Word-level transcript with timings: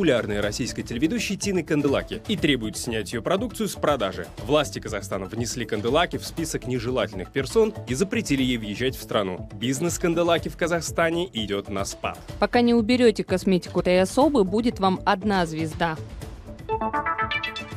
популярной 0.00 0.40
российской 0.40 0.82
телеведущей 0.82 1.36
Тины 1.36 1.62
Канделаки 1.62 2.22
и 2.26 2.34
требует 2.34 2.78
снять 2.78 3.12
ее 3.12 3.20
продукцию 3.20 3.68
с 3.68 3.74
продажи. 3.74 4.26
Власти 4.46 4.78
Казахстана 4.78 5.26
внесли 5.26 5.66
Канделаки 5.66 6.16
в 6.16 6.24
список 6.24 6.66
нежелательных 6.66 7.30
персон 7.30 7.74
и 7.86 7.92
запретили 7.92 8.42
ей 8.42 8.56
въезжать 8.56 8.96
в 8.96 9.02
страну. 9.02 9.50
Бизнес 9.52 9.98
Канделаки 9.98 10.48
в 10.48 10.56
Казахстане 10.56 11.28
идет 11.34 11.68
на 11.68 11.84
спад. 11.84 12.18
Пока 12.38 12.62
не 12.62 12.72
уберете 12.72 13.24
косметику 13.24 13.80
этой 13.80 14.00
особы, 14.00 14.44
будет 14.44 14.80
вам 14.80 15.00
одна 15.04 15.44
звезда. 15.44 15.98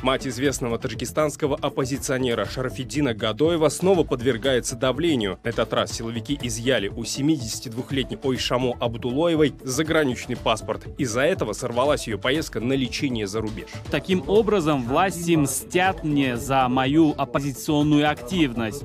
Мать 0.02 0.28
известного 0.28 0.78
таджикистанского 0.78 1.58
оппозиционера 1.62 2.46
Шарафиддина 2.46 3.14
Гадоева 3.14 3.70
снова 3.70 4.04
подвергается 4.04 4.76
давлению. 4.76 5.40
На 5.44 5.50
этот 5.50 5.72
раз 5.74 5.94
силовики 5.94 6.38
изъяли 6.42 6.90
у 6.90 7.04
72-летней 7.04 8.18
Ойшамо 8.22 8.76
Абдулоевой 8.80 9.56
заграничный 9.64 10.36
паспорт. 10.36 10.88
Из-за 10.98 11.22
этого 11.22 11.54
сорвалась 11.54 12.08
ее 12.08 12.18
поездка 12.18 12.60
на 12.60 12.74
лечение 12.74 13.28
за 13.28 13.40
рубеж. 13.40 13.70
Таким 13.92 14.24
образом, 14.28 14.84
власти 14.84 15.36
мстят 15.36 16.04
мне 16.04 16.36
за 16.36 16.68
мою 16.68 17.14
оппозиционную 17.18 18.10
активность. 18.10 18.84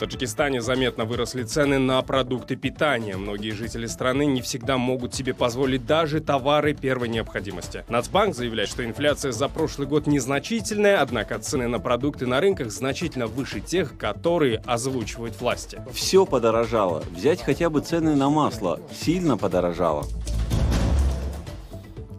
Таджикистане 0.00 0.62
заметно 0.62 1.04
выросли 1.04 1.42
цены 1.42 1.78
на 1.78 2.00
продукты 2.00 2.56
питания. 2.56 3.18
Многие 3.18 3.50
жители 3.50 3.84
страны 3.84 4.24
не 4.24 4.40
всегда 4.40 4.78
могут 4.78 5.14
себе 5.14 5.34
позволить 5.34 5.84
даже 5.84 6.22
товары 6.22 6.72
первой 6.72 7.10
необходимости. 7.10 7.84
Нацбанк 7.90 8.34
заявляет, 8.34 8.70
что 8.70 8.82
инфляция 8.82 9.30
за 9.32 9.46
прошлый 9.48 9.86
год 9.86 10.06
незначительная, 10.06 11.02
однако 11.02 11.38
цены 11.38 11.68
на 11.68 11.80
продукты 11.80 12.26
на 12.26 12.40
рынках 12.40 12.70
значительно 12.70 13.26
выше 13.26 13.60
тех, 13.60 13.98
которые 13.98 14.62
озвучивают 14.64 15.38
власти. 15.38 15.82
Все 15.92 16.24
подорожало. 16.24 17.04
Взять 17.10 17.42
хотя 17.42 17.68
бы 17.68 17.82
цены 17.82 18.16
на 18.16 18.30
масло. 18.30 18.80
Сильно 18.98 19.36
подорожало. 19.36 20.06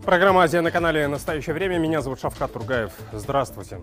Программа 0.05 0.43
«Азия» 0.43 0.61
на 0.61 0.69
канале 0.69 1.07
«Настоящее 1.07 1.55
время». 1.55 1.79
Меня 1.79 2.01
зовут 2.01 2.21
Шавкат 2.21 2.53
Тургаев. 2.53 2.91
Здравствуйте. 3.11 3.79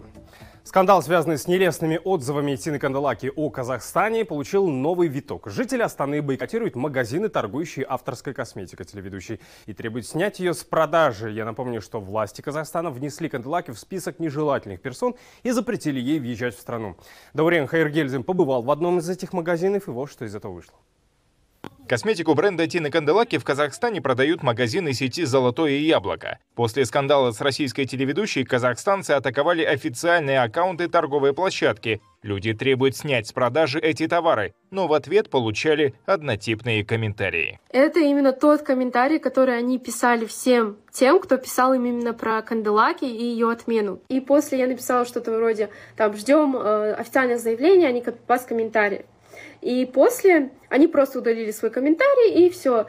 Скандал, 0.69 1.03
связанный 1.03 1.39
с 1.39 1.49
нелестными 1.49 1.99
отзывами 2.05 2.55
Тины 2.55 2.79
Канделаки 2.79 3.33
о 3.35 3.49
Казахстане, 3.49 4.27
получил 4.27 4.67
новый 4.69 5.09
виток. 5.09 5.47
Жители 5.47 5.81
Астаны 5.81 6.21
бойкотируют 6.21 6.77
магазины, 6.77 7.31
торгующие 7.31 7.87
авторской 7.89 8.35
косметикой 8.35 8.85
телеведущей, 8.85 9.41
и 9.65 9.73
требуют 9.73 10.07
снять 10.07 10.41
ее 10.41 10.53
с 10.53 10.65
продажи. 10.65 11.31
Я 11.31 11.47
напомню, 11.47 11.81
что 11.81 12.03
власти 12.03 12.43
Казахстана 12.43 12.91
внесли 12.91 13.31
Канделаки 13.31 13.71
в 13.71 13.79
список 13.79 14.19
нежелательных 14.19 14.83
персон 14.83 15.15
и 15.43 15.53
запретили 15.53 16.01
ей 16.01 16.21
въезжать 16.21 16.55
в 16.55 16.61
страну. 16.61 16.99
Даурен 17.33 17.67
Хайргельзин 17.67 18.23
побывал 18.23 18.61
в 18.61 18.71
одном 18.71 18.99
из 18.99 19.09
этих 19.09 19.33
магазинов, 19.33 19.89
и 19.89 19.91
вот 19.91 20.11
что 20.11 20.27
из 20.27 20.35
этого 20.35 20.53
вышло. 20.53 20.77
Косметику 21.89 22.35
бренда 22.35 22.67
Тины 22.67 22.91
Канделаки 22.91 23.39
в 23.39 23.45
Казахстане 23.45 24.03
продают 24.03 24.43
магазины 24.43 24.93
сети 24.93 25.25
«Золотое 25.25 25.79
яблоко». 25.79 26.39
После 26.55 26.85
скандала 26.85 27.31
с 27.31 27.41
российской 27.41 27.87
телеведущей 27.87 28.45
казахстанцы 28.45 29.13
атаковали 29.13 29.65
официальные 29.65 30.43
аккаунты 30.43 30.89
торговой 30.89 31.33
площадки. 31.33 32.03
Люди 32.23 32.53
требуют 32.53 32.95
снять 32.95 33.29
с 33.29 33.33
продажи 33.33 33.81
эти 33.81 34.07
товары, 34.07 34.53
но 34.71 34.87
в 34.87 34.93
ответ 34.93 35.31
получали 35.31 35.95
однотипные 36.05 36.85
комментарии. 36.85 37.59
Это 37.71 38.01
именно 38.01 38.33
тот 38.33 38.61
комментарий, 38.61 39.19
который 39.19 39.57
они 39.57 39.79
писали 39.79 40.27
всем 40.27 40.77
тем, 40.93 41.21
кто 41.21 41.39
писал 41.39 41.73
им 41.73 41.87
именно 41.87 42.13
про 42.13 42.43
Канделаки 42.43 43.07
и 43.07 43.25
ее 43.25 43.51
отмену. 43.51 44.03
И 44.11 44.21
после 44.21 44.59
я 44.59 44.67
написала 44.67 45.07
что-то 45.07 45.35
вроде 45.35 45.71
там 45.97 46.15
«Ждем 46.15 46.55
э, 46.55 46.93
официальное 46.93 47.39
заявление, 47.39 47.89
а 47.89 47.93
не 47.93 48.03
копипаст 48.03 48.47
комментарий». 48.47 49.07
И 49.61 49.85
после 49.87 50.51
они 50.69 50.87
просто 50.87 51.19
удалили 51.19 51.51
свой 51.51 51.71
комментарий, 51.71 52.47
и 52.47 52.51
все. 52.51 52.87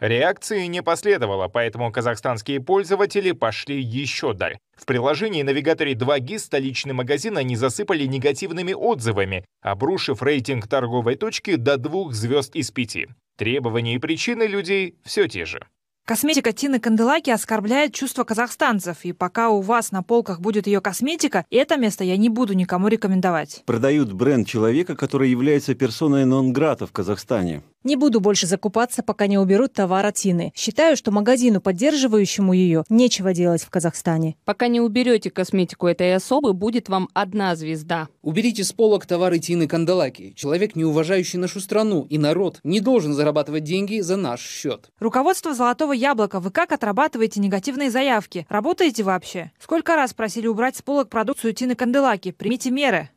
Реакции 0.00 0.64
не 0.64 0.82
последовало, 0.82 1.48
поэтому 1.48 1.92
казахстанские 1.92 2.60
пользователи 2.60 3.32
пошли 3.32 3.80
еще 3.82 4.32
дальше. 4.32 4.58
В 4.74 4.86
приложении 4.86 5.42
навигаторе 5.42 5.92
2GIS 5.92 6.38
столичный 6.38 6.94
магазин 6.94 7.36
они 7.36 7.54
засыпали 7.54 8.06
негативными 8.06 8.72
отзывами, 8.72 9.44
обрушив 9.60 10.22
рейтинг 10.22 10.66
торговой 10.66 11.16
точки 11.16 11.56
до 11.56 11.76
двух 11.76 12.14
звезд 12.14 12.56
из 12.56 12.70
пяти. 12.70 13.08
Требования 13.36 13.94
и 13.94 13.98
причины 13.98 14.44
людей 14.44 14.96
все 15.04 15.28
те 15.28 15.44
же. 15.44 15.66
Косметика 16.10 16.52
Тины 16.52 16.80
Канделаки 16.80 17.30
оскорбляет 17.30 17.94
чувства 17.94 18.24
казахстанцев, 18.24 19.04
и 19.04 19.12
пока 19.12 19.50
у 19.50 19.60
вас 19.60 19.92
на 19.92 20.02
полках 20.02 20.40
будет 20.40 20.66
ее 20.66 20.80
косметика, 20.80 21.44
это 21.52 21.76
место 21.76 22.02
я 22.02 22.16
не 22.16 22.28
буду 22.28 22.52
никому 22.54 22.88
рекомендовать. 22.88 23.62
Продают 23.64 24.12
бренд 24.12 24.48
человека, 24.48 24.96
который 24.96 25.30
является 25.30 25.76
персоной 25.76 26.24
нон-грата 26.24 26.88
в 26.88 26.90
Казахстане. 26.90 27.62
Не 27.82 27.96
буду 27.96 28.20
больше 28.20 28.46
закупаться, 28.46 29.02
пока 29.02 29.26
не 29.26 29.38
уберут 29.38 29.72
товар 29.72 30.04
от 30.04 30.16
Тины. 30.16 30.52
Считаю, 30.54 30.96
что 30.96 31.10
магазину, 31.10 31.62
поддерживающему 31.62 32.52
ее, 32.52 32.84
нечего 32.90 33.32
делать 33.32 33.62
в 33.62 33.70
Казахстане. 33.70 34.36
Пока 34.44 34.68
не 34.68 34.82
уберете 34.82 35.30
косметику 35.30 35.86
этой 35.86 36.14
особы, 36.14 36.52
будет 36.52 36.90
вам 36.90 37.08
одна 37.14 37.56
звезда. 37.56 38.08
Уберите 38.20 38.64
с 38.64 38.72
полок 38.74 39.06
товары 39.06 39.38
Тины 39.38 39.66
Канделаки. 39.66 40.34
Человек, 40.36 40.76
не 40.76 40.84
уважающий 40.84 41.38
нашу 41.38 41.60
страну 41.60 42.06
и 42.10 42.18
народ, 42.18 42.60
не 42.64 42.80
должен 42.80 43.14
зарабатывать 43.14 43.64
деньги 43.64 44.00
за 44.00 44.16
наш 44.16 44.42
счет. 44.42 44.90
Руководство 44.98 45.54
«Золотого 45.54 45.92
яблока», 45.92 46.38
вы 46.38 46.50
как 46.50 46.72
отрабатываете 46.72 47.40
негативные 47.40 47.90
заявки? 47.90 48.46
Работаете 48.50 49.04
вообще? 49.04 49.52
Сколько 49.58 49.96
раз 49.96 50.12
просили 50.12 50.46
убрать 50.46 50.76
с 50.76 50.82
полок 50.82 51.08
продукцию 51.08 51.54
Тины 51.54 51.74
Канделаки? 51.74 52.32
Примите 52.32 52.70
меры. 52.70 53.08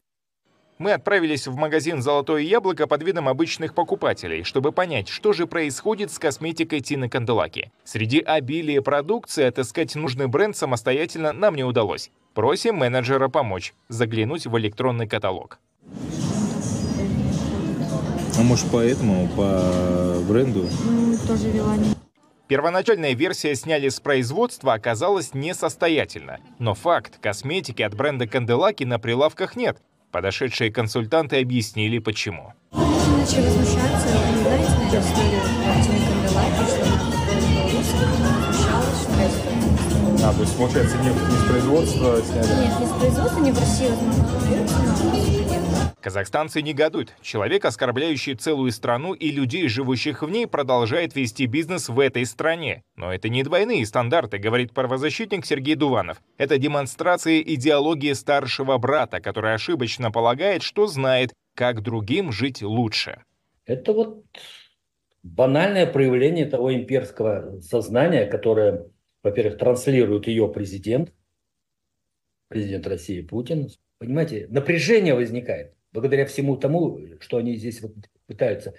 Мы 0.80 0.94
отправились 0.94 1.48
в 1.48 1.56
магазин 1.56 2.02
«Золотое 2.02 2.42
яблоко» 2.42 2.88
под 2.88 3.04
видом 3.04 3.30
обычных 3.30 3.76
покупателей, 3.76 4.44
чтобы 4.44 4.72
понять, 4.72 5.08
что 5.08 5.32
же 5.32 5.46
происходит 5.46 6.12
с 6.12 6.18
косметикой 6.18 6.82
Тины 6.82 7.10
Канделаки. 7.10 7.72
Среди 7.84 8.20
обилия 8.20 8.82
продукции 8.82 9.44
отыскать 9.44 9.96
нужный 9.96 10.28
бренд 10.28 10.58
самостоятельно 10.58 11.32
нам 11.32 11.56
не 11.56 11.64
удалось. 11.64 12.10
Просим 12.34 12.78
менеджера 12.78 13.28
помочь, 13.28 13.76
заглянуть 13.88 14.48
в 14.48 14.58
электронный 14.58 15.08
каталог. 15.08 15.60
А 18.36 18.42
может 18.42 18.66
поэтому, 18.72 19.30
по 19.36 20.24
бренду? 20.28 20.68
Ну, 20.86 21.16
тоже 21.28 21.52
вела 21.52 21.78
не 21.78 21.94
Первоначальная 22.48 23.14
версия 23.14 23.56
сняли 23.56 23.90
с 23.90 24.00
производства 24.00 24.74
оказалась 24.74 25.34
несостоятельна. 25.34 26.40
Но 26.60 26.74
факт, 26.74 27.18
косметики 27.22 27.82
от 27.82 27.96
бренда 27.96 28.28
Канделаки 28.28 28.84
на 28.84 29.00
прилавках 29.00 29.56
нет. 29.56 29.78
Подошедшие 30.14 30.72
консультанты 30.72 31.42
объяснили, 31.42 31.98
почему. 31.98 32.54
Начали 32.72 33.48
возмущаться, 33.48 34.10
вы 34.14 34.44
знаете, 34.44 34.68
историю 34.94 35.42
что. 36.62 36.86
А, 40.24 40.34
то 40.34 40.42
есть, 40.42 40.56
получается, 40.56 40.98
не, 41.00 41.08
не 41.08 41.14
с 41.14 41.44
производства 41.50 42.22
сняли? 42.22 42.46
Нет, 42.46 42.80
не 42.80 42.86
с 42.86 42.92
производства, 42.92 43.40
не 43.40 43.52
в 43.52 43.60
России, 43.60 43.88
возможно, 43.90 44.24
Казахстанцы 46.04 46.62
негодуют. 46.62 47.16
Человек, 47.22 47.64
оскорбляющий 47.64 48.36
целую 48.36 48.72
страну 48.72 49.14
и 49.14 49.32
людей, 49.32 49.70
живущих 49.70 50.22
в 50.22 50.30
ней, 50.30 50.46
продолжает 50.48 51.16
вести 51.16 51.46
бизнес 51.46 51.88
в 51.88 51.98
этой 51.98 52.26
стране. 52.26 52.84
Но 52.98 53.14
это 53.14 53.30
не 53.30 53.42
двойные 53.42 53.86
стандарты, 53.86 54.38
говорит 54.38 54.74
правозащитник 54.74 55.46
Сергей 55.46 55.76
Дуванов. 55.76 56.22
Это 56.38 56.58
демонстрация 56.58 57.40
идеологии 57.40 58.12
старшего 58.12 58.78
брата, 58.78 59.22
который 59.22 59.54
ошибочно 59.54 60.12
полагает, 60.12 60.62
что 60.62 60.88
знает, 60.88 61.32
как 61.56 61.82
другим 61.82 62.34
жить 62.34 62.62
лучше. 62.62 63.24
Это 63.66 63.94
вот 63.94 64.26
банальное 65.24 65.88
проявление 65.88 66.48
того 66.48 66.76
имперского 66.76 67.62
сознания, 67.62 68.26
которое, 68.26 68.88
во-первых, 69.24 69.58
транслирует 69.58 70.28
ее 70.28 70.50
президент, 70.50 71.14
президент 72.50 72.88
России 72.88 73.22
Путин. 73.22 73.70
Понимаете, 74.00 74.48
напряжение 74.50 75.16
возникает 75.16 75.76
благодаря 75.94 76.26
всему 76.26 76.58
тому, 76.58 77.00
что 77.20 77.38
они 77.38 77.56
здесь 77.56 77.82
вот 77.82 77.94
пытаются 78.28 78.74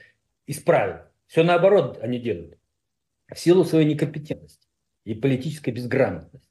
исправить. 0.46 1.02
Все 1.26 1.42
наоборот 1.42 1.98
они 2.02 2.18
делают. 2.18 2.58
В 3.28 3.38
силу 3.38 3.64
своей 3.64 3.86
некомпетентности 3.86 4.68
и 5.04 5.14
политической 5.14 5.70
безграмотности. 5.70 6.50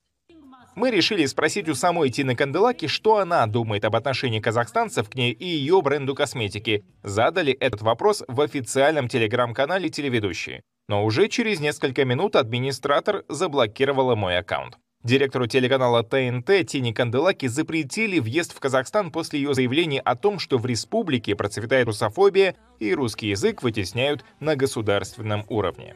Мы 0.76 0.90
решили 0.90 1.24
спросить 1.28 1.70
у 1.70 1.76
самой 1.76 2.10
Тины 2.10 2.36
Канделаки, 2.36 2.88
что 2.88 3.18
она 3.18 3.46
думает 3.46 3.86
об 3.86 3.96
отношении 3.96 4.40
казахстанцев 4.40 5.08
к 5.08 5.14
ней 5.14 5.32
и 5.32 5.46
ее 5.46 5.80
бренду 5.84 6.16
косметики. 6.16 6.84
Задали 7.04 7.54
этот 7.54 7.84
вопрос 7.84 8.24
в 8.28 8.42
официальном 8.42 9.08
телеграм-канале 9.08 9.90
телеведущие. 9.90 10.64
Но 10.88 11.06
уже 11.06 11.28
через 11.28 11.60
несколько 11.60 12.06
минут 12.06 12.36
администратор 12.36 13.24
заблокировала 13.30 14.16
мой 14.16 14.40
аккаунт. 14.40 14.80
Директору 15.04 15.48
телеканала 15.48 16.02
ТНТ 16.02 16.66
Тине 16.66 16.94
Канделаки 16.94 17.48
запретили 17.48 18.20
въезд 18.20 18.56
в 18.56 18.60
Казахстан 18.62 19.12
после 19.12 19.42
ее 19.42 19.54
заявления 19.54 20.00
о 20.00 20.16
том, 20.16 20.40
что 20.40 20.58
в 20.58 20.66
республике 20.66 21.36
процветает 21.36 21.88
русофобия 21.88 22.56
и 22.80 22.94
русский 22.94 23.28
язык 23.28 23.64
вытесняют 23.64 24.24
на 24.40 24.56
государственном 24.56 25.44
уровне. 25.50 25.96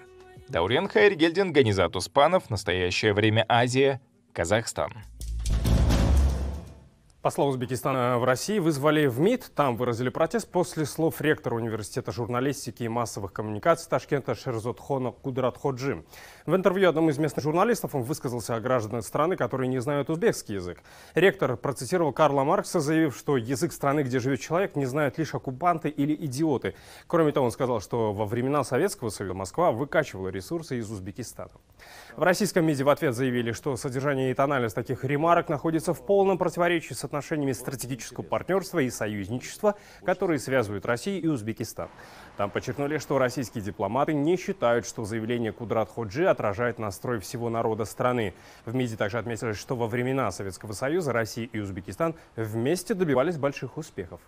Даурен 0.49 0.89
Хайргельдин, 0.89 1.53
Ганизат 1.53 1.95
Успанов, 1.95 2.49
«Настоящее 2.49 3.13
время 3.13 3.45
Азия», 3.47 4.01
Казахстан. 4.33 4.91
Посла 7.27 7.45
Узбекистана 7.45 8.19
в 8.19 8.23
России 8.23 8.59
вызвали 8.59 9.05
в 9.07 9.19
МИД. 9.19 9.51
Там 9.53 9.75
выразили 9.75 10.07
протест 10.07 10.49
после 10.49 10.85
слов 10.85 11.19
ректора 11.19 11.55
Университета 11.55 12.13
журналистики 12.13 12.83
и 12.83 12.87
массовых 12.87 13.33
коммуникаций 13.33 13.89
Ташкента 13.89 14.33
Шерзотхона 14.33 15.11
Кудратходжи. 15.11 16.05
В 16.47 16.55
интервью 16.55 16.87
одному 16.87 17.09
из 17.09 17.17
местных 17.17 17.43
журналистов 17.43 17.93
он 17.93 18.03
высказался 18.03 18.55
о 18.55 18.61
гражданах 18.61 19.03
страны, 19.03 19.35
которые 19.35 19.67
не 19.67 19.79
знают 19.79 20.09
узбекский 20.09 20.55
язык. 20.55 20.81
Ректор 21.13 21.57
процитировал 21.57 22.13
Карла 22.13 22.45
Маркса, 22.45 22.79
заявив, 22.79 23.17
что 23.17 23.35
язык 23.35 23.73
страны, 23.73 24.03
где 24.03 24.19
живет 24.19 24.39
человек, 24.39 24.77
не 24.77 24.85
знают 24.85 25.17
лишь 25.17 25.35
оккупанты 25.35 25.89
или 25.89 26.15
идиоты. 26.15 26.73
Кроме 27.07 27.33
того, 27.33 27.47
он 27.47 27.51
сказал, 27.51 27.81
что 27.81 28.13
во 28.13 28.25
времена 28.25 28.63
Советского 28.63 29.09
Союза 29.09 29.33
Москва 29.33 29.73
выкачивала 29.73 30.29
ресурсы 30.29 30.79
из 30.79 30.89
Узбекистана. 30.89 31.51
В 32.15 32.23
российском 32.23 32.65
МИДе 32.65 32.85
в 32.85 32.89
ответ 32.89 33.13
заявили, 33.13 33.51
что 33.51 33.75
содержание 33.75 34.31
и 34.31 34.33
тональность 34.33 34.73
таких 34.73 35.03
ремарок 35.03 35.49
находится 35.49 35.93
в 35.93 36.01
полном 36.05 36.37
противоречии 36.37 36.93
с 36.93 37.03
отношениями 37.03 37.51
стратегического 37.51 38.23
партнерства 38.23 38.79
и 38.79 38.89
союзничества, 38.89 39.75
которые 40.05 40.39
связывают 40.39 40.85
Россию 40.85 41.21
и 41.23 41.27
Узбекистан. 41.27 41.89
Там 42.37 42.51
подчеркнули, 42.51 42.99
что 42.99 43.17
российские 43.17 43.63
дипломаты 43.63 44.13
не 44.13 44.37
считают, 44.37 44.85
что 44.85 45.05
заявление 45.05 45.51
Кудрат 45.51 45.89
Ходжи 45.89 46.25
отражает 46.25 46.77
настрой 46.77 47.19
всего 47.19 47.49
народа 47.49 47.83
страны. 47.83 48.35
В 48.63 48.75
МИДе 48.75 48.95
также 48.95 49.17
отметили, 49.17 49.53
что 49.53 49.75
во 49.75 49.87
времена 49.87 50.31
Советского 50.31 50.73
Союза 50.73 51.13
Россия 51.13 51.49
и 51.51 51.59
Узбекистан 51.59 52.13
вместе 52.35 52.93
добивались 52.93 53.37
больших 53.37 53.77
успехов. 53.77 54.21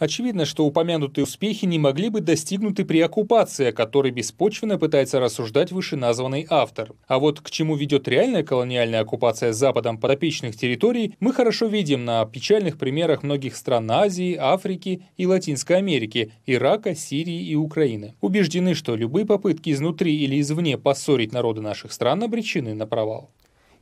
Очевидно, 0.00 0.46
что 0.46 0.64
упомянутые 0.64 1.24
успехи 1.24 1.66
не 1.66 1.78
могли 1.78 2.08
быть 2.08 2.24
достигнуты 2.24 2.86
при 2.86 3.00
оккупации, 3.00 3.66
о 3.66 3.72
которой 3.72 4.10
беспочвенно 4.10 4.78
пытается 4.78 5.20
рассуждать 5.20 5.72
вышеназванный 5.72 6.46
автор. 6.48 6.92
А 7.06 7.18
вот 7.18 7.42
к 7.42 7.50
чему 7.50 7.76
ведет 7.76 8.08
реальная 8.08 8.42
колониальная 8.42 9.02
оккупация 9.02 9.52
Западом 9.52 9.98
подопечных 9.98 10.56
территорий, 10.56 11.16
мы 11.20 11.34
хорошо 11.34 11.66
видим 11.66 12.06
на 12.06 12.24
печальных 12.24 12.78
примерах 12.78 13.22
многих 13.22 13.54
стран 13.54 13.90
Азии, 13.90 14.36
Африки 14.40 15.02
и 15.18 15.26
Латинской 15.26 15.76
Америки, 15.76 16.32
Ирака, 16.46 16.94
Сирии 16.94 17.48
и 17.48 17.54
Украины. 17.54 18.14
Убеждены, 18.22 18.74
что 18.74 18.96
любые 18.96 19.26
попытки 19.26 19.68
изнутри 19.68 20.16
или 20.16 20.40
извне 20.40 20.78
поссорить 20.78 21.34
народы 21.34 21.60
наших 21.60 21.92
стран 21.92 22.22
обречены 22.22 22.72
на 22.72 22.86
провал. 22.86 23.28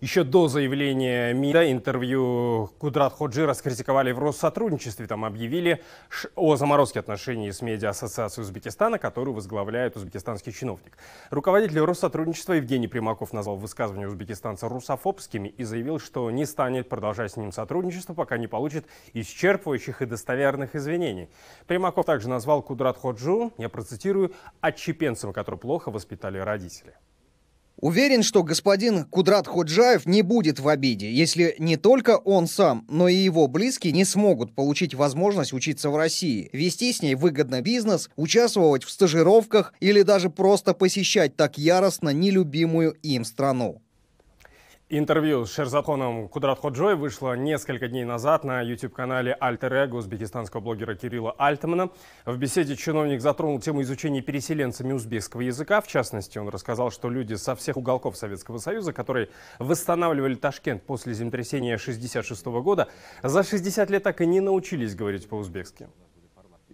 Еще 0.01 0.23
до 0.23 0.47
заявления 0.47 1.33
МИДа 1.33 1.73
интервью 1.73 2.71
Кудрат 2.79 3.13
Ходжи 3.13 3.45
раскритиковали 3.45 4.13
в 4.13 4.21
Россотрудничестве. 4.21 5.09
Там 5.09 5.25
объявили 5.25 5.83
о 6.37 6.55
заморозке 6.55 7.01
отношений 7.01 7.51
с 7.51 7.63
медиа 7.63 7.89
Ассоциацией 7.89 8.45
Узбекистана, 8.45 9.01
которую 9.01 9.35
возглавляет 9.35 9.97
узбекистанский 9.97 10.53
чиновник. 10.53 10.97
Руководитель 11.31 11.81
Россотрудничества 11.81 12.53
Евгений 12.53 12.87
Примаков 12.87 13.33
назвал 13.33 13.57
высказывание 13.57 14.07
узбекистанца 14.07 14.69
русофобскими 14.69 15.49
и 15.49 15.65
заявил, 15.65 15.99
что 15.99 16.31
не 16.31 16.47
станет 16.47 16.89
продолжать 16.89 17.33
с 17.33 17.37
ним 17.37 17.51
сотрудничество, 17.51 18.15
пока 18.15 18.39
не 18.39 18.47
получит 18.47 18.87
исчерпывающих 19.15 20.01
и 20.01 20.07
достоверных 20.07 20.77
извинений. 20.77 21.29
Примаков 21.67 22.07
также 22.07 22.29
назвал 22.29 22.63
Кудрат 22.63 22.97
Ходжу, 22.97 23.53
я 23.59 23.69
процитирую, 23.69 24.33
отчепенцем, 24.61 25.33
который 25.33 25.57
плохо 25.57 25.91
воспитали 25.91 26.39
родители. 26.39 26.95
Уверен, 27.81 28.25
что 28.25 28.43
господин 28.43 29.05
Кудрат 29.05 29.47
Ходжаев 29.47 30.05
не 30.05 30.23
будет 30.23 30.59
в 30.59 30.67
обиде, 30.67 31.13
если 31.13 31.55
не 31.61 31.77
только 31.77 32.17
он 32.17 32.49
сам, 32.49 32.85
но 32.89 33.07
и 33.07 33.15
его 33.15 33.47
близкие 33.47 33.93
не 33.93 34.05
смогут 34.05 34.53
получить 34.53 34.95
возможность 34.95 35.53
учиться 35.53 35.89
в 35.89 35.97
России, 35.97 36.51
вести 36.53 36.93
с 36.93 37.03
ней 37.03 37.15
выгодно 37.15 37.63
бизнес, 37.63 38.11
участвовать 38.17 38.83
в 38.83 38.91
стажировках 38.91 39.73
или 39.79 40.03
даже 40.03 40.29
просто 40.29 40.75
посещать 40.75 41.37
так 41.37 41.57
яростно 41.57 42.09
нелюбимую 42.09 42.97
им 43.03 43.25
страну. 43.25 43.81
Интервью 44.91 45.45
с 45.45 45.53
Шерзатхоном 45.53 46.29
Кудрат 46.29 46.61
Ходжой 46.61 46.97
вышло 46.97 47.35
несколько 47.35 47.89
дней 47.89 48.07
назад 48.07 48.43
на 48.43 48.63
YouTube-канале 48.63 49.35
Альтер 49.39 49.75
Эго 49.75 49.97
узбекистанского 49.97 50.63
блогера 50.63 50.95
Кирилла 50.95 51.33
Альтмана. 51.37 51.91
В 52.25 52.39
беседе 52.39 52.75
чиновник 52.75 53.21
затронул 53.21 53.61
тему 53.61 53.83
изучения 53.83 54.23
переселенцами 54.23 54.95
узбекского 54.95 55.43
языка. 55.43 55.83
В 55.83 55.89
частности, 55.89 56.39
он 56.39 56.49
рассказал, 56.49 56.91
что 56.91 57.11
люди 57.11 57.35
со 57.35 57.55
всех 57.55 57.77
уголков 57.77 58.17
Советского 58.17 58.57
Союза, 58.57 58.95
которые 58.95 59.29
восстанавливали 59.59 60.37
Ташкент 60.37 60.83
после 60.83 61.13
землетрясения 61.13 61.75
1966 61.75 62.47
года, 62.63 62.89
за 63.23 63.43
60 63.43 63.91
лет 63.91 64.03
так 64.03 64.23
и 64.23 64.27
не 64.27 64.41
научились 64.41 64.95
говорить 64.95 65.29
по-узбекски. 65.29 65.89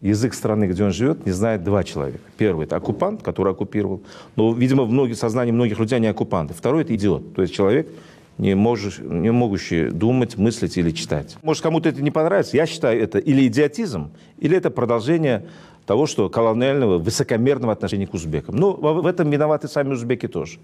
Язык 0.00 0.34
страны, 0.34 0.66
где 0.66 0.84
он 0.84 0.92
живет, 0.92 1.24
не 1.24 1.32
знает 1.32 1.64
два 1.64 1.82
человека. 1.82 2.20
Первый– 2.36 2.64
это 2.66 2.76
оккупант, 2.76 3.22
который 3.22 3.52
оккупировал. 3.52 4.02
Но, 4.36 4.52
видимо, 4.52 4.84
в 4.84 4.90
многих, 4.90 5.16
сознании 5.16 5.52
многих 5.52 5.78
людей 5.78 5.96
они 5.96 6.08
оккупанты. 6.08 6.52
Второй– 6.52 6.82
это 6.84 6.94
идиот. 6.94 7.34
То 7.34 7.42
есть 7.42 7.54
человек, 7.54 7.88
не, 8.36 8.54
можешь, 8.54 8.98
не 8.98 9.30
могущий 9.30 9.90
думать, 9.90 10.36
мыслить 10.36 10.76
или 10.76 10.90
читать. 10.90 11.36
Может, 11.42 11.62
кому-то 11.62 11.88
это 11.88 12.02
не 12.02 12.10
понравится. 12.10 12.56
Я 12.56 12.66
считаю, 12.66 13.00
это 13.00 13.18
или 13.18 13.46
идиотизм, 13.46 14.10
или 14.38 14.56
это 14.56 14.70
продолжение 14.70 15.46
того, 15.86 16.06
что 16.06 16.28
колониального, 16.28 16.98
высокомерного 16.98 17.72
отношения 17.72 18.06
к 18.06 18.14
узбекам. 18.14 18.56
Ну, 18.56 18.72
в 18.72 19.06
этом 19.06 19.30
виноваты 19.30 19.68
сами 19.68 19.92
узбеки 19.92 20.28
тоже. 20.28 20.58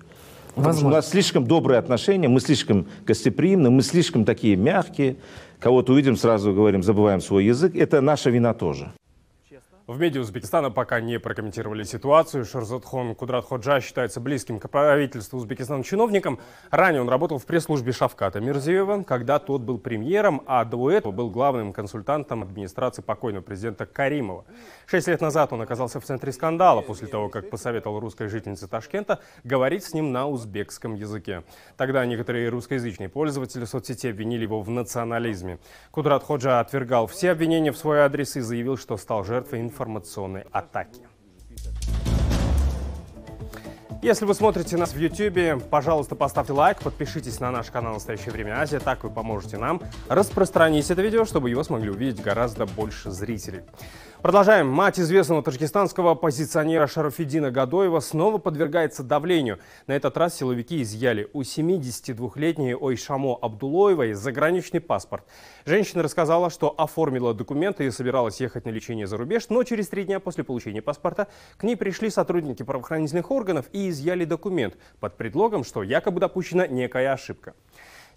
Что 0.57 0.87
у 0.87 0.91
нас 0.91 1.09
слишком 1.09 1.47
добрые 1.47 1.79
отношения, 1.79 2.29
мы 2.29 2.41
слишком 2.41 2.87
гостеприимны, 3.07 3.71
мы 3.71 3.83
слишком 3.83 4.25
такие 4.25 4.57
мягкие. 4.57 5.17
Кого-то 5.61 5.93
увидим, 5.93 6.17
сразу 6.17 6.53
говорим, 6.53 6.83
забываем 6.83 7.21
свой 7.21 7.45
язык. 7.45 7.77
Это 7.77 8.01
наша 8.01 8.31
вина 8.31 8.53
тоже. 8.53 8.93
В 9.91 9.99
медиа 9.99 10.21
Узбекистана 10.21 10.71
пока 10.71 11.01
не 11.01 11.19
прокомментировали 11.19 11.83
ситуацию. 11.83 12.45
Шарзатхон 12.45 13.17
Кудрат 13.17 13.45
Ходжа 13.45 13.81
считается 13.81 14.21
близким 14.21 14.61
к 14.61 14.69
правительству 14.69 15.37
Узбекистана 15.37 15.83
чиновником. 15.83 16.39
Ранее 16.71 17.03
он 17.03 17.09
работал 17.09 17.39
в 17.39 17.45
пресс-службе 17.45 17.91
Шавката 17.91 18.39
Мирзиева, 18.39 19.03
когда 19.03 19.41
тот 19.41 19.63
был 19.63 19.79
премьером, 19.79 20.43
а 20.47 20.65
до 20.65 20.93
этого 20.93 21.11
был 21.11 21.29
главным 21.29 21.73
консультантом 21.73 22.45
администрации 22.45 23.03
покойного 23.03 23.43
президента 23.43 23.85
Каримова. 23.85 24.45
Шесть 24.87 25.09
лет 25.09 25.21
назад 25.21 25.53
он 25.53 25.61
оказался 25.61 25.99
в 25.99 26.05
центре 26.05 26.31
скандала 26.31 26.83
после 26.83 27.09
того, 27.09 27.29
как 27.29 27.51
посоветовал 27.51 27.99
русской 27.99 28.29
жительнице 28.29 28.69
Ташкента 28.69 29.19
говорить 29.43 29.83
с 29.83 29.93
ним 29.93 30.13
на 30.13 30.29
узбекском 30.29 30.95
языке. 30.95 31.43
Тогда 31.77 32.07
некоторые 32.07 32.49
русскоязычные 32.49 33.09
пользователи 33.09 33.65
соцсети 33.65 34.07
обвинили 34.07 34.45
его 34.45 34.63
в 34.63 34.71
национализме. 34.71 35.59
Кудрат 35.91 36.23
Ходжа 36.23 36.61
отвергал 36.61 37.09
все 37.09 37.33
обвинения 37.33 37.73
в 37.73 37.77
свой 37.77 38.03
адрес 38.03 38.37
и 38.37 38.41
заявил, 38.41 38.77
что 38.77 38.97
стал 38.97 39.25
жертвой 39.25 39.59
информации 39.59 39.80
информационной 39.81 40.45
атаки. 40.53 41.01
Если 44.03 44.25
вы 44.25 44.35
смотрите 44.35 44.77
нас 44.79 44.95
в 44.95 44.99
YouTube, 44.99 45.63
пожалуйста, 45.69 46.15
поставьте 46.15 46.55
лайк, 46.55 46.81
подпишитесь 46.81 47.39
на 47.39 47.51
наш 47.51 47.71
канал 47.71 47.95
«Настоящее 47.95 48.33
время 48.33 48.59
Азия», 48.59 48.79
так 48.79 49.05
вы 49.05 49.11
поможете 49.11 49.59
нам 49.59 49.83
распространить 50.09 50.91
это 50.91 51.03
видео, 51.03 51.27
чтобы 51.27 51.51
его 51.51 51.63
смогли 51.63 51.91
увидеть 51.91 52.23
гораздо 52.23 52.65
больше 52.65 53.11
зрителей. 53.11 53.63
Продолжаем. 54.23 54.69
Мать 54.69 55.01
известного 55.01 55.43
таджикистанского 55.43 56.11
оппозиционера 56.11 56.87
Шарафидина 56.87 57.51
Гадоева 57.51 58.01
снова 58.01 58.37
подвергается 58.37 59.03
давлению. 59.03 59.61
На 59.87 59.93
этот 59.93 60.15
раз 60.19 60.37
силовики 60.37 60.83
изъяли 60.83 61.31
у 61.33 61.41
72-летней 61.41 62.75
Ойшамо 62.75 63.39
Абдулоевой 63.41 64.13
заграничный 64.13 64.81
паспорт. 64.81 65.25
Женщина 65.65 66.03
рассказала, 66.03 66.51
что 66.51 66.75
оформила 66.77 67.33
документы 67.33 67.87
и 67.87 67.91
собиралась 67.91 68.43
ехать 68.43 68.67
на 68.67 68.71
лечение 68.71 69.07
за 69.07 69.17
рубеж, 69.17 69.49
но 69.49 69.63
через 69.63 69.89
три 69.89 70.05
дня 70.05 70.21
после 70.21 70.45
получения 70.45 70.83
паспорта 70.83 71.29
к 71.57 71.63
ней 71.63 71.77
пришли 71.77 72.11
сотрудники 72.11 72.63
правоохранительных 72.63 73.31
органов 73.31 73.71
и 73.73 73.89
изъяли 73.89 74.27
документ 74.27 74.77
под 75.01 75.17
предлогом, 75.17 75.65
что 75.65 75.83
якобы 75.83 76.21
допущена 76.21 76.67
некая 76.67 77.15
ошибка. 77.15 77.55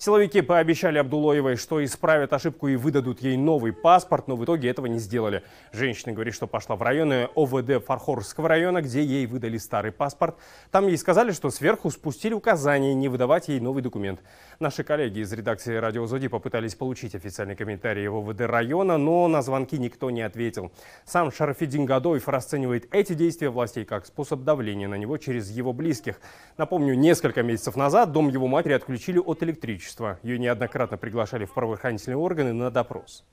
Силовики 0.03 0.41
пообещали 0.41 0.97
Абдулоевой, 0.97 1.55
что 1.55 1.81
исправят 1.81 2.33
ошибку 2.33 2.67
и 2.67 2.75
выдадут 2.75 3.21
ей 3.21 3.37
новый 3.37 3.71
паспорт, 3.71 4.27
но 4.27 4.35
в 4.35 4.43
итоге 4.43 4.67
этого 4.67 4.87
не 4.87 4.99
сделали. 4.99 5.43
Женщина 5.71 6.11
говорит, 6.11 6.33
что 6.33 6.45
пошла 6.45 6.75
в 6.75 6.81
районы 6.81 7.29
ОВД 7.35 7.81
Фархорского 7.85 8.49
района, 8.49 8.81
где 8.81 9.01
ей 9.01 9.25
выдали 9.27 9.57
старый 9.57 9.93
паспорт. 9.93 10.35
Там 10.71 10.87
ей 10.87 10.97
сказали, 10.97 11.31
что 11.31 11.49
сверху 11.51 11.89
спустили 11.89 12.33
указание 12.33 12.93
не 12.93 13.07
выдавать 13.07 13.47
ей 13.47 13.61
новый 13.61 13.81
документ. 13.81 14.19
Наши 14.59 14.83
коллеги 14.83 15.19
из 15.19 15.31
редакции 15.31 15.77
«Радио 15.77 16.05
Зоди» 16.05 16.27
попытались 16.27 16.75
получить 16.75 17.15
официальный 17.15 17.55
комментарий 17.55 18.05
в 18.09 18.17
ОВД 18.17 18.41
района, 18.41 18.97
но 18.97 19.29
на 19.29 19.41
звонки 19.41 19.77
никто 19.77 20.11
не 20.11 20.23
ответил. 20.23 20.73
Сам 21.05 21.31
Шарафидин 21.31 21.85
Гадоев 21.85 22.27
расценивает 22.27 22.93
эти 22.93 23.13
действия 23.13 23.49
властей 23.49 23.85
как 23.85 24.05
способ 24.05 24.41
давления 24.41 24.89
на 24.89 24.95
него 24.95 25.15
через 25.15 25.49
его 25.49 25.71
близких. 25.71 26.19
Напомню, 26.57 26.93
несколько 26.93 27.41
месяцев 27.41 27.77
назад 27.77 28.11
дом 28.11 28.27
его 28.27 28.47
матери 28.47 28.73
отключили 28.73 29.19
от 29.19 29.41
электричества 29.43 29.92
общества. 29.93 30.19
Ее 30.23 30.39
неоднократно 30.39 30.97
приглашали 30.97 31.45
в 31.45 31.53
правоохранительные 31.53 32.17
органы 32.17 32.53
на 32.53 32.71
допрос. 32.71 33.23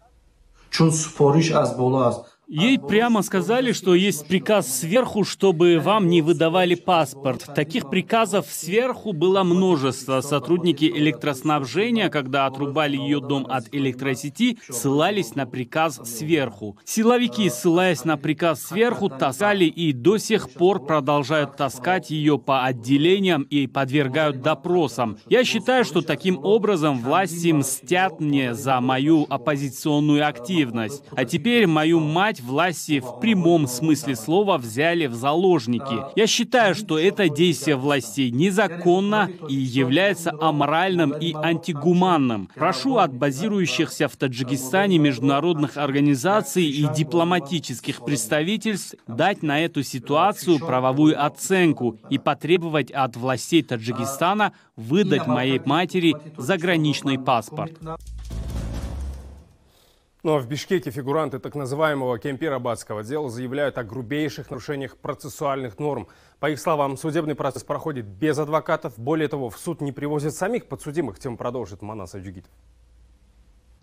Ей 2.52 2.80
прямо 2.80 3.22
сказали, 3.22 3.70
что 3.70 3.94
есть 3.94 4.26
приказ 4.26 4.80
сверху, 4.80 5.22
чтобы 5.22 5.78
вам 5.78 6.08
не 6.08 6.20
выдавали 6.20 6.74
паспорт. 6.74 7.46
Таких 7.54 7.88
приказов 7.88 8.46
сверху 8.50 9.12
было 9.12 9.44
множество. 9.44 10.20
Сотрудники 10.20 10.84
электроснабжения, 10.84 12.08
когда 12.08 12.46
отрубали 12.46 12.96
ее 12.96 13.20
дом 13.20 13.46
от 13.48 13.72
электросети, 13.72 14.58
ссылались 14.68 15.36
на 15.36 15.46
приказ 15.46 16.00
сверху. 16.04 16.76
Силовики, 16.84 17.48
ссылаясь 17.48 18.04
на 18.04 18.16
приказ 18.16 18.64
сверху, 18.64 19.08
таскали 19.08 19.66
и 19.66 19.92
до 19.92 20.18
сих 20.18 20.50
пор 20.50 20.84
продолжают 20.84 21.56
таскать 21.56 22.10
ее 22.10 22.36
по 22.36 22.64
отделениям 22.64 23.42
и 23.42 23.68
подвергают 23.68 24.42
допросам. 24.42 25.18
Я 25.28 25.44
считаю, 25.44 25.84
что 25.84 26.02
таким 26.02 26.44
образом 26.44 26.98
власти 26.98 27.52
мстят 27.52 28.18
мне 28.18 28.54
за 28.54 28.80
мою 28.80 29.24
оппозиционную 29.30 30.26
активность. 30.26 31.04
А 31.14 31.24
теперь 31.24 31.68
мою 31.68 32.00
мать 32.00 32.39
взять 32.40 32.42
власти 32.42 33.00
в 33.00 33.20
прямом 33.20 33.66
смысле 33.66 34.16
слова 34.16 34.58
взяли 34.58 35.06
в 35.06 35.14
заложники. 35.14 36.04
Я 36.16 36.26
считаю, 36.26 36.74
что 36.74 36.98
это 36.98 37.28
действие 37.28 37.76
властей 37.76 38.30
незаконно 38.30 39.30
и 39.48 39.54
является 39.54 40.32
аморальным 40.40 41.12
и 41.12 41.34
антигуманным. 41.34 42.48
Прошу 42.54 42.96
от 42.96 43.12
базирующихся 43.12 44.08
в 44.08 44.16
Таджикистане 44.16 44.98
международных 44.98 45.76
организаций 45.76 46.64
и 46.64 46.86
дипломатических 46.94 48.04
представительств 48.04 48.96
дать 49.06 49.42
на 49.42 49.60
эту 49.60 49.82
ситуацию 49.82 50.58
правовую 50.58 51.22
оценку 51.22 51.98
и 52.10 52.18
потребовать 52.18 52.90
от 52.90 53.16
властей 53.16 53.62
Таджикистана 53.62 54.52
выдать 54.76 55.26
моей 55.26 55.60
матери 55.64 56.14
заграничный 56.36 57.18
паспорт. 57.18 57.72
Ну 60.22 60.34
а 60.34 60.38
в 60.38 60.46
Бишкеке 60.46 60.90
фигуранты 60.90 61.38
так 61.38 61.54
называемого 61.54 62.18
кемпирабадского 62.18 63.02
дела 63.02 63.30
заявляют 63.30 63.78
о 63.78 63.84
грубейших 63.84 64.50
нарушениях 64.50 64.98
процессуальных 64.98 65.78
норм. 65.78 66.08
По 66.40 66.50
их 66.50 66.60
словам, 66.60 66.98
судебный 66.98 67.34
процесс 67.34 67.64
проходит 67.64 68.04
без 68.04 68.38
адвокатов. 68.38 68.98
Более 68.98 69.28
того, 69.28 69.48
в 69.48 69.58
суд 69.58 69.80
не 69.80 69.92
привозят 69.92 70.34
самих 70.34 70.66
подсудимых. 70.66 71.18
Тем 71.18 71.38
продолжит 71.38 71.80
Манас 71.80 72.14
Аджигитов. 72.14 72.50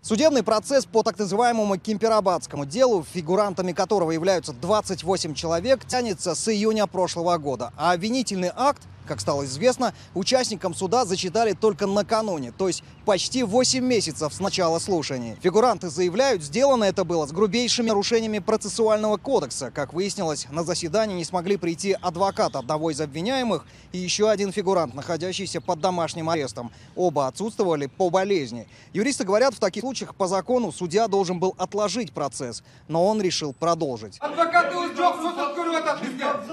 Судебный 0.00 0.44
процесс 0.44 0.86
по 0.86 1.02
так 1.02 1.18
называемому 1.18 1.76
Кемперабадскому 1.76 2.66
делу, 2.66 3.02
фигурантами 3.02 3.72
которого 3.72 4.12
являются 4.12 4.52
28 4.52 5.34
человек, 5.34 5.84
тянется 5.86 6.36
с 6.36 6.48
июня 6.48 6.86
прошлого 6.86 7.36
года. 7.36 7.72
А 7.76 7.92
обвинительный 7.92 8.52
акт 8.54 8.82
как 9.08 9.20
стало 9.20 9.44
известно, 9.44 9.94
участникам 10.14 10.74
суда 10.74 11.04
зачитали 11.04 11.52
только 11.52 11.86
накануне, 11.86 12.52
то 12.52 12.68
есть 12.68 12.84
почти 13.04 13.42
8 13.42 13.84
месяцев 13.84 14.32
с 14.32 14.38
начала 14.38 14.78
слушаний. 14.78 15.36
Фигуранты 15.42 15.88
заявляют, 15.88 16.42
сделано 16.42 16.84
это 16.84 17.04
было 17.04 17.26
с 17.26 17.32
грубейшими 17.32 17.88
нарушениями 17.88 18.38
процессуального 18.38 19.16
кодекса. 19.16 19.70
Как 19.70 19.92
выяснилось, 19.92 20.46
на 20.50 20.62
заседание 20.62 21.16
не 21.16 21.24
смогли 21.24 21.56
прийти 21.56 21.96
адвокат 22.00 22.54
одного 22.54 22.90
из 22.90 23.00
обвиняемых 23.00 23.64
и 23.92 23.98
еще 23.98 24.30
один 24.30 24.52
фигурант, 24.52 24.94
находящийся 24.94 25.60
под 25.60 25.80
домашним 25.80 26.28
арестом. 26.28 26.70
Оба 26.94 27.26
отсутствовали 27.26 27.86
по 27.86 28.10
болезни. 28.10 28.68
Юристы 28.92 29.24
говорят, 29.24 29.54
в 29.54 29.58
таких 29.58 29.80
случаях 29.80 30.14
по 30.14 30.28
закону 30.28 30.70
судья 30.70 31.08
должен 31.08 31.40
был 31.40 31.54
отложить 31.58 32.12
процесс, 32.12 32.62
но 32.86 33.06
он 33.06 33.22
решил 33.22 33.54
продолжить. 33.54 34.18
тарихта 35.82 36.46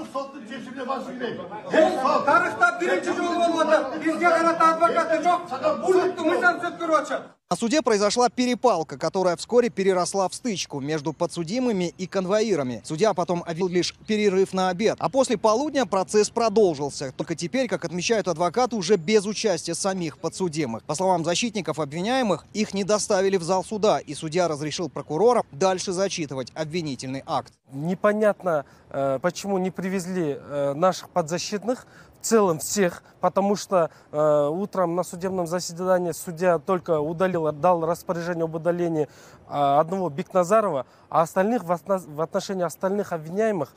Tarixda 2.26 2.68
birinchi 2.82 3.12
jo'l 3.20 3.36
bo'lmadi. 3.40 3.78
Bizga 4.06 4.30
qarata 4.38 4.66
advokatni 4.66 5.24
çok 5.24 5.42
unuttuğumuzdan 5.90 6.60
söktürü 6.60 6.92
açın. 6.92 7.35
На 7.52 7.56
суде 7.56 7.84
произошла 7.84 8.30
перепалка, 8.30 8.98
которая 8.98 9.36
вскоре 9.36 9.70
переросла 9.70 10.28
в 10.28 10.34
стычку 10.34 10.80
между 10.80 11.14
подсудимыми 11.14 11.94
и 11.96 12.08
конвоирами. 12.08 12.82
Судья 12.84 13.14
потом 13.14 13.44
объявил 13.44 13.68
лишь 13.68 13.94
перерыв 14.08 14.52
на 14.52 14.70
обед. 14.70 14.96
А 14.98 15.10
после 15.10 15.38
полудня 15.38 15.86
процесс 15.86 16.32
продолжился. 16.32 17.14
Только 17.16 17.36
теперь, 17.36 17.68
как 17.68 17.86
отмечают 17.86 18.28
адвокаты, 18.28 18.76
уже 18.76 18.96
без 18.96 19.28
участия 19.28 19.76
самих 19.76 20.18
подсудимых. 20.18 20.84
По 20.86 20.96
словам 20.96 21.24
защитников 21.24 21.78
обвиняемых, 21.78 22.48
их 22.54 22.74
не 22.74 22.84
доставили 22.84 23.38
в 23.38 23.44
зал 23.44 23.64
суда, 23.64 24.00
и 24.00 24.16
судья 24.16 24.48
разрешил 24.48 24.90
прокурорам 24.90 25.46
дальше 25.52 25.92
зачитывать 25.92 26.52
обвинительный 26.56 27.22
акт. 27.28 27.54
Непонятно, 27.72 28.66
э, 28.90 29.20
почему 29.22 29.60
не 29.60 29.70
привезли 29.70 30.40
э, 30.40 30.74
наших 30.74 31.10
подзащитных, 31.10 31.86
целом 32.26 32.60
всех, 32.60 33.04
потому 33.20 33.56
что 33.56 33.92
э, 34.12 34.48
утром 34.52 34.96
на 34.96 35.04
судебном 35.04 35.46
заседании 35.48 36.12
судья 36.12 36.58
только 36.58 37.00
удалил, 37.00 37.52
дал 37.52 37.86
распоряжение 37.86 38.46
об 38.46 38.56
удалении 38.56 39.04
э, 39.04 39.08
одного 39.48 40.10
Бекназарова, 40.10 40.86
а 41.10 41.22
остальных 41.22 41.64
в, 41.64 41.80
в 41.86 42.22
отношении 42.22 42.64
остальных 42.64 43.14
обвиняемых 43.14 43.74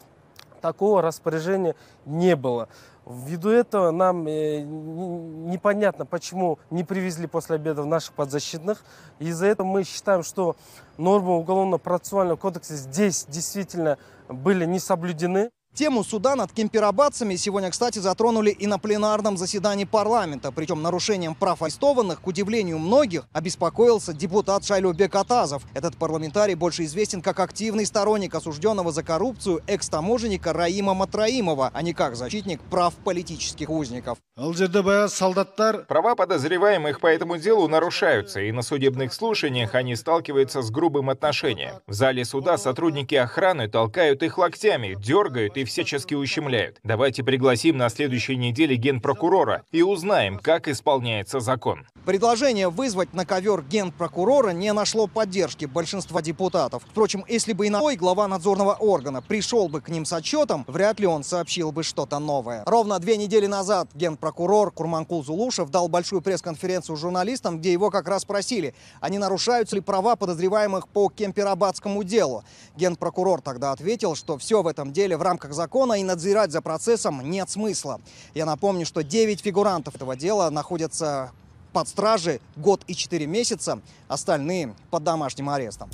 такого 0.62 1.02
распоряжения 1.02 1.76
не 2.06 2.36
было. 2.36 2.68
Ввиду 3.06 3.50
этого 3.50 3.90
нам 3.90 4.26
э, 4.26 4.60
непонятно, 4.62 6.06
почему 6.06 6.58
не 6.70 6.84
привезли 6.84 7.26
после 7.26 7.56
обеда 7.56 7.84
наших 7.84 8.14
подзащитных. 8.14 8.82
Из-за 9.18 9.46
этого 9.46 9.66
мы 9.66 9.84
считаем, 9.84 10.22
что 10.22 10.56
нормы 10.96 11.36
Уголовно-процессуального 11.38 12.36
кодекса 12.36 12.76
здесь 12.76 13.26
действительно 13.28 13.98
были 14.28 14.64
не 14.64 14.78
соблюдены. 14.78 15.50
Тему 15.78 16.02
суда 16.02 16.34
над 16.34 16.50
кемперабадцами 16.50 17.36
сегодня, 17.36 17.70
кстати, 17.70 18.00
затронули 18.00 18.50
и 18.50 18.66
на 18.66 18.80
пленарном 18.80 19.36
заседании 19.36 19.84
парламента. 19.84 20.50
Причем 20.50 20.82
нарушением 20.82 21.36
прав 21.36 21.62
арестованных, 21.62 22.20
к 22.20 22.26
удивлению 22.26 22.80
многих, 22.80 23.28
обеспокоился 23.32 24.12
депутат 24.12 24.64
Шайлюбек 24.64 25.14
Атазов. 25.14 25.62
Этот 25.74 25.96
парламентарий 25.96 26.54
больше 26.54 26.82
известен 26.82 27.22
как 27.22 27.38
активный 27.38 27.86
сторонник 27.86 28.34
осужденного 28.34 28.90
за 28.90 29.04
коррупцию 29.04 29.62
экс-таможенника 29.68 30.52
Раима 30.52 30.94
Матраимова, 30.94 31.70
а 31.72 31.82
не 31.82 31.92
как 31.92 32.16
защитник 32.16 32.60
прав 32.60 32.92
политических 32.94 33.70
узников. 33.70 34.18
Права 34.34 36.16
подозреваемых 36.16 36.98
по 36.98 37.06
этому 37.06 37.38
делу 37.38 37.68
нарушаются, 37.68 38.40
и 38.40 38.50
на 38.50 38.62
судебных 38.62 39.14
слушаниях 39.14 39.76
они 39.76 39.94
сталкиваются 39.94 40.60
с 40.60 40.72
грубым 40.72 41.08
отношением. 41.08 41.76
В 41.86 41.92
зале 41.92 42.24
суда 42.24 42.58
сотрудники 42.58 43.14
охраны 43.14 43.68
толкают 43.68 44.24
их 44.24 44.38
локтями, 44.38 44.96
дергают 44.98 45.56
и 45.56 45.67
всячески 45.68 46.14
ущемляют. 46.14 46.78
Давайте 46.82 47.22
пригласим 47.22 47.76
на 47.76 47.88
следующей 47.88 48.36
неделе 48.36 48.76
генпрокурора 48.76 49.62
и 49.70 49.82
узнаем, 49.82 50.38
как 50.38 50.68
исполняется 50.68 51.40
закон. 51.40 51.86
Предложение 52.04 52.70
вызвать 52.70 53.12
на 53.12 53.26
ковер 53.26 53.62
генпрокурора 53.62 54.50
не 54.50 54.72
нашло 54.72 55.06
поддержки 55.06 55.66
большинства 55.66 56.22
депутатов. 56.22 56.82
Впрочем, 56.90 57.24
если 57.28 57.52
бы 57.52 57.68
иной 57.68 57.96
глава 57.96 58.26
надзорного 58.26 58.74
органа 58.74 59.20
пришел 59.20 59.68
бы 59.68 59.80
к 59.80 59.90
ним 59.90 60.04
с 60.04 60.12
отчетом, 60.12 60.64
вряд 60.66 61.00
ли 61.00 61.06
он 61.06 61.22
сообщил 61.22 61.70
бы 61.70 61.82
что-то 61.82 62.18
новое. 62.18 62.62
Ровно 62.64 62.98
две 62.98 63.16
недели 63.18 63.46
назад 63.46 63.88
генпрокурор 63.94 64.70
Курманкул 64.70 65.22
Зулушев 65.22 65.68
дал 65.70 65.88
большую 65.88 66.22
пресс-конференцию 66.22 66.96
журналистам, 66.96 67.58
где 67.58 67.72
его 67.72 67.90
как 67.90 68.08
раз 68.08 68.22
спросили, 68.22 68.74
а 69.00 69.10
не 69.10 69.18
нарушаются 69.18 69.76
ли 69.76 69.82
права 69.82 70.16
подозреваемых 70.16 70.88
по 70.88 71.10
Кемперабадскому 71.10 72.02
делу. 72.04 72.42
Генпрокурор 72.76 73.42
тогда 73.42 73.72
ответил, 73.72 74.14
что 74.14 74.38
все 74.38 74.62
в 74.62 74.66
этом 74.66 74.92
деле 74.92 75.16
в 75.16 75.22
рамках 75.22 75.47
закона 75.52 75.94
и 75.94 76.02
надзирать 76.02 76.52
за 76.52 76.62
процессом 76.62 77.28
нет 77.28 77.50
смысла. 77.50 78.00
Я 78.34 78.46
напомню, 78.46 78.86
что 78.86 79.02
9 79.02 79.40
фигурантов 79.40 79.94
этого 79.96 80.16
дела 80.16 80.50
находятся 80.50 81.32
под 81.72 81.88
стражей 81.88 82.40
год 82.56 82.82
и 82.86 82.94
4 82.94 83.26
месяца, 83.26 83.80
остальные 84.08 84.74
под 84.90 85.04
домашним 85.04 85.50
арестом. 85.50 85.90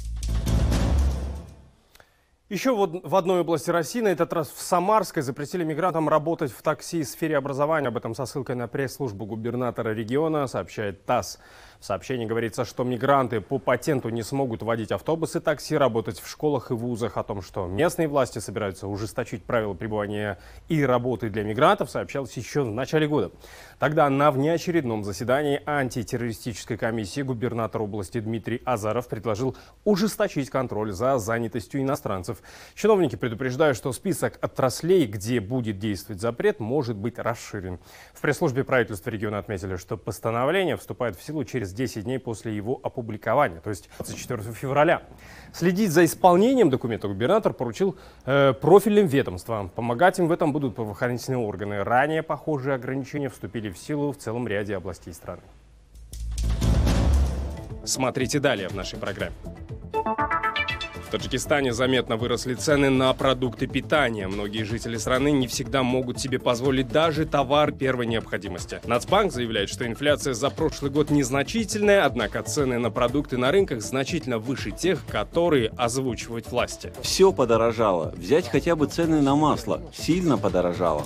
Еще 2.51 2.75
в 2.77 3.17
одной 3.17 3.41
области 3.41 3.71
России, 3.71 4.01
на 4.01 4.09
этот 4.09 4.33
раз 4.35 4.49
в 4.51 4.61
Самарской, 4.61 5.23
запретили 5.23 5.65
мигрантам 5.65 6.11
работать 6.11 6.53
в 6.53 6.61
такси 6.61 7.03
в 7.03 7.09
сфере 7.09 7.39
образования. 7.39 7.89
Об 7.89 7.97
этом 7.97 8.15
со 8.15 8.27
ссылкой 8.27 8.55
на 8.55 8.69
пресс-службу 8.69 9.25
губернатора 9.25 9.95
региона 9.95 10.47
сообщает 10.47 11.07
ТАСС. 11.07 11.39
В 11.85 11.87
сообщении 11.87 12.25
говорится, 12.25 12.65
что 12.65 12.83
мигранты 12.83 13.43
по 13.43 13.59
патенту 13.59 14.09
не 14.09 14.23
смогут 14.23 14.63
водить 14.63 14.91
автобусы, 14.91 15.39
такси, 15.39 15.77
работать 15.77 16.19
в 16.19 16.27
школах 16.27 16.71
и 16.71 16.75
вузах. 16.75 17.19
О 17.19 17.23
том, 17.23 17.43
что 17.43 17.67
местные 17.67 18.09
власти 18.09 18.39
собираются 18.39 18.89
ужесточить 18.89 19.45
правила 19.45 19.75
пребывания 19.75 20.39
и 20.71 20.83
работы 20.83 21.29
для 21.29 21.45
мигрантов, 21.45 21.91
сообщалось 21.91 22.35
еще 22.39 22.63
в 22.63 22.71
начале 22.71 23.07
года. 23.07 23.33
Тогда 23.79 24.09
на 24.09 24.31
внеочередном 24.31 25.05
заседании 25.05 25.61
антитеррористической 25.67 26.79
комиссии 26.79 27.21
губернатор 27.21 27.83
области 27.83 28.19
Дмитрий 28.19 28.63
Азаров 28.65 29.07
предложил 29.07 29.55
ужесточить 29.85 30.49
контроль 30.49 30.93
за 30.93 31.19
занятостью 31.19 31.83
иностранцев. 31.83 32.39
Чиновники 32.75 33.17
предупреждают, 33.17 33.77
что 33.77 33.93
список 33.93 34.39
отраслей, 34.41 35.05
где 35.05 35.39
будет 35.39 35.81
действовать 35.81 36.23
запрет, 36.23 36.61
может 36.61 36.97
быть 36.97 37.19
расширен. 37.19 37.79
В 38.15 38.23
пресс-службе 38.23 38.65
правительства 38.65 39.11
региона 39.11 39.37
отметили, 39.37 39.77
что 39.77 39.99
постановление 39.99 40.79
вступает 40.79 41.17
в 41.17 41.23
силу 41.23 41.45
через 41.45 41.74
10 41.75 42.05
дней 42.05 42.19
после 42.19 42.55
его 42.55 42.81
опубликования, 42.83 43.61
то 43.61 43.71
есть 43.71 43.91
24 43.99 44.43
февраля. 44.53 45.03
Следить 45.53 45.91
за 45.91 46.05
исполнением 46.05 46.71
документа 46.71 47.09
губернатор 47.09 47.53
поручил 47.53 47.97
э, 48.25 48.53
профильным 48.53 49.07
ведомствам. 49.07 49.69
Помогать 49.69 50.19
им 50.19 50.29
в 50.29 50.33
этом 50.33 50.53
будут 50.53 50.75
правоохранительные 50.75 51.39
органы. 51.39 51.85
Ранее 51.85 52.23
похожие 52.23 52.75
ограничения 52.75 53.29
вступили 53.29 53.71
в 53.71 53.79
силу 53.79 54.13
в 54.13 54.17
целом 54.17 54.49
ряде 54.49 54.77
областей 54.77 55.13
страны. 55.13 55.43
Смотрите 57.85 58.41
далее 58.41 58.69
в 58.69 58.75
нашей 58.75 58.99
программе. 58.99 59.35
Таджикистане 61.15 61.73
заметно 61.73 62.17
выросли 62.17 62.55
цены 62.55 62.91
на 62.91 63.13
продукты 63.15 63.69
питания. 63.69 64.27
Многие 64.27 64.65
жители 64.65 64.97
страны 64.97 65.31
не 65.31 65.47
всегда 65.47 65.85
могут 65.85 66.19
себе 66.19 66.41
позволить 66.41 66.89
даже 66.89 67.25
товар 67.25 67.71
первой 67.71 68.07
необходимости. 68.07 68.81
Нацбанк 68.85 69.33
заявляет, 69.33 69.69
что 69.69 69.87
инфляция 69.87 70.35
за 70.35 70.51
прошлый 70.51 70.91
год 70.91 71.11
незначительная, 71.11 72.05
однако 72.05 72.43
цены 72.43 72.81
на 72.81 72.91
продукты 72.91 73.39
на 73.39 73.53
рынках 73.53 73.81
значительно 73.81 74.39
выше 74.41 74.73
тех, 74.73 75.07
которые 75.07 75.69
озвучивают 75.77 76.51
власти. 76.51 76.93
Все 77.01 77.33
подорожало. 77.33 78.13
Взять 78.17 78.49
хотя 78.49 78.75
бы 78.75 78.87
цены 78.87 79.23
на 79.23 79.37
масло. 79.37 79.81
Сильно 79.97 80.37
подорожало. 80.37 81.05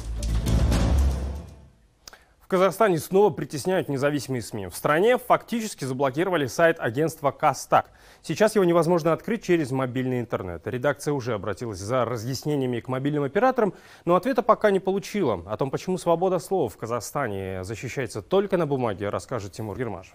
В 2.49 2.51
Казахстане 2.51 2.99
снова 2.99 3.29
притесняют 3.29 3.91
независимые 3.91 4.41
СМИ. 4.41 4.69
В 4.69 4.75
стране 4.75 5.19
фактически 5.19 5.85
заблокировали 5.85 6.47
сайт 6.47 6.81
агентства 6.81 7.31
Кастак. 7.31 7.91
Сейчас 8.23 8.55
его 8.55 8.65
невозможно 8.65 9.13
открыть 9.13 9.43
через 9.45 9.71
мобильный 9.71 10.21
интернет. 10.21 10.67
Редакция 10.67 11.13
уже 11.13 11.35
обратилась 11.35 11.79
за 11.79 12.07
разъяснениями 12.07 12.81
к 12.81 12.89
мобильным 12.89 13.25
операторам, 13.25 13.75
но 14.07 14.17
ответа 14.17 14.43
пока 14.43 14.71
не 14.71 14.81
получила. 14.81 15.45
О 15.47 15.59
том, 15.59 15.71
почему 15.71 15.99
свобода 15.99 16.39
слова 16.39 16.71
в 16.71 16.77
Казахстане 16.79 17.65
защищается 17.65 18.23
только 18.23 18.57
на 18.57 18.67
бумаге, 18.67 19.11
расскажет 19.11 19.53
Тимур 19.53 19.77
Гермашев. 19.77 20.15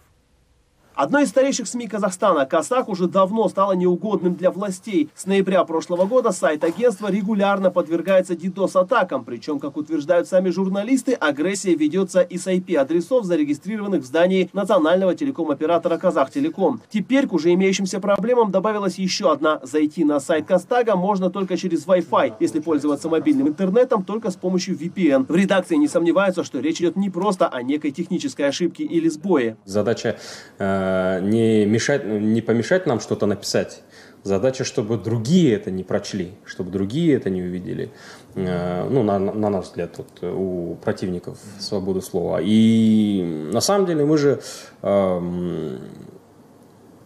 Одной 0.96 1.24
из 1.24 1.30
старейших 1.30 1.68
СМИ 1.68 1.88
Казахстана 1.88 2.46
Касак 2.46 2.88
уже 2.88 3.08
давно 3.08 3.48
стала 3.50 3.74
неугодным 3.74 4.36
для 4.36 4.52
властей. 4.52 5.10
С 5.16 5.26
ноября 5.26 5.64
прошлого 5.64 6.06
года 6.06 6.32
сайт 6.32 6.64
агентства 6.64 7.12
регулярно 7.12 7.72
подвергается 7.72 8.34
DDoS-атакам. 8.34 9.24
Причем, 9.26 9.60
как 9.60 9.78
утверждают 9.78 10.28
сами 10.28 10.50
журналисты, 10.50 11.14
агрессия 11.14 11.76
ведется 11.76 12.22
и 12.22 12.38
с 12.38 12.48
IP-адресов, 12.48 13.26
зарегистрированных 13.26 14.04
в 14.04 14.06
здании 14.06 14.50
национального 14.54 15.16
телеком-оператора 15.16 15.98
Казахтелеком. 15.98 16.82
Теперь 16.90 17.28
к 17.28 17.34
уже 17.34 17.54
имеющимся 17.54 18.00
проблемам 18.00 18.52
добавилась 18.52 19.00
еще 19.00 19.32
одна. 19.32 19.60
Зайти 19.64 20.04
на 20.04 20.20
сайт 20.20 20.46
Кастага 20.46 20.96
можно 20.96 21.30
только 21.30 21.58
через 21.58 21.88
Wi-Fi, 21.88 22.36
если 22.40 22.60
пользоваться 22.60 23.10
мобильным 23.10 23.48
интернетом 23.48 24.04
только 24.04 24.30
с 24.30 24.36
помощью 24.36 24.78
VPN. 24.78 25.26
В 25.28 25.36
редакции 25.36 25.76
не 25.76 25.88
сомневаются, 25.88 26.44
что 26.44 26.60
речь 26.60 26.80
идет 26.82 26.96
не 26.96 27.10
просто 27.10 27.48
о 27.48 27.64
некой 27.64 27.92
технической 27.92 28.48
ошибке 28.48 28.84
или 28.84 29.10
сбое. 29.10 29.58
Задача 29.66 30.18
Э, 30.60 30.83
не, 31.22 31.66
мешать, 31.66 32.06
не 32.06 32.42
помешать 32.42 32.86
нам 32.86 33.00
что-то 33.00 33.25
написать. 33.25 33.82
Задача, 34.24 34.63
чтобы 34.63 34.98
другие 34.98 35.54
это 35.54 35.70
не 35.70 35.84
прочли, 35.84 36.32
чтобы 36.46 36.72
другие 36.72 37.16
это 37.16 37.30
не 37.30 37.42
увидели. 37.42 37.92
Э, 38.36 38.88
ну, 38.90 39.04
на, 39.04 39.20
на 39.20 39.50
наш 39.50 39.66
взгляд, 39.66 39.98
вот, 39.98 40.24
у 40.24 40.75
противников 40.75 41.38
свободы 41.60 42.02
слова. 42.02 42.40
И 42.42 43.50
на 43.52 43.60
самом 43.60 43.86
деле 43.86 44.06
мы 44.06 44.18
же 44.18 44.40
э, 44.82 45.78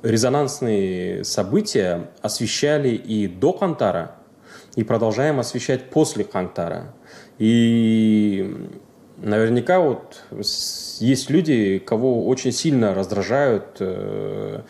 резонансные 0.03 1.23
события 1.23 2.11
освещали 2.21 2.89
и 2.89 3.27
до 3.27 3.51
Кантара, 3.51 4.15
и 4.75 4.83
продолжаем 4.83 5.39
освещать 5.39 5.89
после 5.89 6.23
Кантара. 6.23 6.93
И 7.39 8.69
наверняка 9.17 9.79
вот 9.79 10.23
есть 10.99 11.29
люди, 11.29 11.79
кого 11.79 12.25
очень 12.27 12.51
сильно 12.51 12.93
раздражают 12.93 13.77
э, 13.79 14.61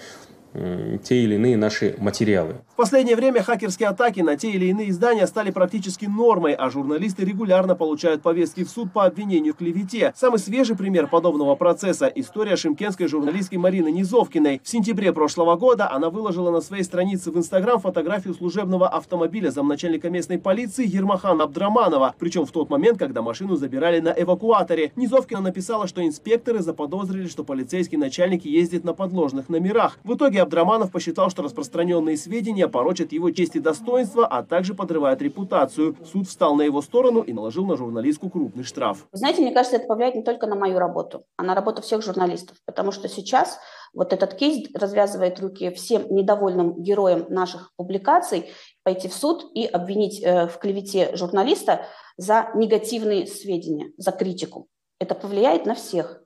те 1.04 1.24
или 1.24 1.36
иные 1.36 1.58
наши 1.58 1.96
материалы 2.00 2.56
последнее 2.78 3.16
время 3.16 3.42
хакерские 3.42 3.90
атаки 3.90 4.22
на 4.22 4.38
те 4.38 4.52
или 4.52 4.68
иные 4.68 4.92
издания 4.92 5.26
стали 5.26 5.50
практически 5.50 6.06
нормой, 6.06 6.54
а 6.54 6.70
журналисты 6.70 7.26
регулярно 7.26 7.76
получают 7.76 8.22
повестки 8.22 8.64
в 8.64 8.70
суд 8.70 8.94
по 8.94 9.06
обвинению 9.06 9.56
в 9.56 9.58
клевете. 9.58 10.14
Самый 10.16 10.38
свежий 10.38 10.78
пример 10.78 11.08
подобного 11.08 11.56
процесса– 11.56 12.06
история 12.16 12.56
шимкенской 12.56 13.08
журналистки 13.08 13.56
Марины 13.56 13.92
Низовкиной. 13.92 14.62
В 14.64 14.70
сентябре 14.70 15.12
прошлого 15.12 15.56
года 15.56 15.92
она 15.92 16.12
выложила 16.12 16.52
на 16.52 16.62
своей 16.62 16.84
странице 16.84 17.32
в 17.32 17.38
Инстаграм 17.38 17.80
фотографию 17.80 18.36
служебного 18.36 18.88
автомобиля 18.88 19.50
замначальника 19.50 20.12
местной 20.12 20.38
полиции 20.38 20.88
Ермахана 20.88 21.46
Абдраманова. 21.46 22.14
Причем 22.20 22.46
в 22.46 22.52
тот 22.52 22.70
момент, 22.70 23.00
когда 23.00 23.24
машину 23.24 23.56
забирали 23.56 24.00
на 24.00 24.14
эвакуаторе. 24.16 24.92
Низовкина 24.96 25.42
написала, 25.42 25.88
что 25.88 26.06
инспекторы 26.06 26.60
заподозрили, 26.60 27.28
что 27.28 27.44
полицейский 27.44 27.98
начальник 27.98 28.46
ездит 28.46 28.84
на 28.84 28.94
подложных 28.94 29.50
номерах. 29.50 29.98
В 30.04 30.14
итоге 30.14 30.44
Абдраманов 30.48 30.92
посчитал, 30.92 31.30
что 31.30 31.44
распространенные 31.44 32.16
сведения 32.16 32.70
порочат 32.70 33.12
его 33.12 33.32
честь 33.32 33.58
и 33.58 33.60
достоинство, 33.60 34.26
а 34.26 34.44
также 34.44 34.74
подрывают 34.74 35.22
репутацию. 35.22 35.98
Суд 36.10 36.26
встал 36.26 36.56
на 36.56 36.62
его 36.62 36.82
сторону 36.82 37.22
и 37.22 37.34
наложил 37.34 37.66
на 37.66 37.76
журналистку 37.76 38.30
крупный 38.30 38.64
штраф. 38.64 39.08
знаете, 39.12 39.42
мне 39.42 39.52
кажется, 39.52 39.76
это 39.76 39.88
повлияет 39.88 40.16
не 40.16 40.24
только 40.24 40.48
на 40.48 40.56
мою 40.56 40.80
работу, 40.80 41.26
а 41.36 41.44
на 41.44 41.54
работу 41.54 41.82
всех 41.82 42.02
журналистов, 42.02 42.56
потому 42.66 42.94
что 42.94 43.10
сейчас 43.10 43.60
вот 43.94 44.14
этот 44.14 44.36
кейс 44.36 44.70
развязывает 44.74 45.38
руки 45.42 45.70
всем 45.72 46.06
недовольным 46.10 46.82
героям 46.82 47.26
наших 47.28 47.74
публикаций 47.76 48.50
пойти 48.84 49.10
в 49.10 49.14
суд 49.14 49.52
и 49.54 49.66
обвинить 49.66 50.24
э, 50.24 50.48
в 50.48 50.60
клевете 50.60 51.14
журналиста 51.14 51.82
за 52.16 52.52
негативные 52.56 53.28
сведения, 53.28 53.92
за 53.98 54.14
критику. 54.14 54.68
Это 55.00 55.14
повлияет 55.14 55.66
на 55.66 55.76
всех. 55.76 56.22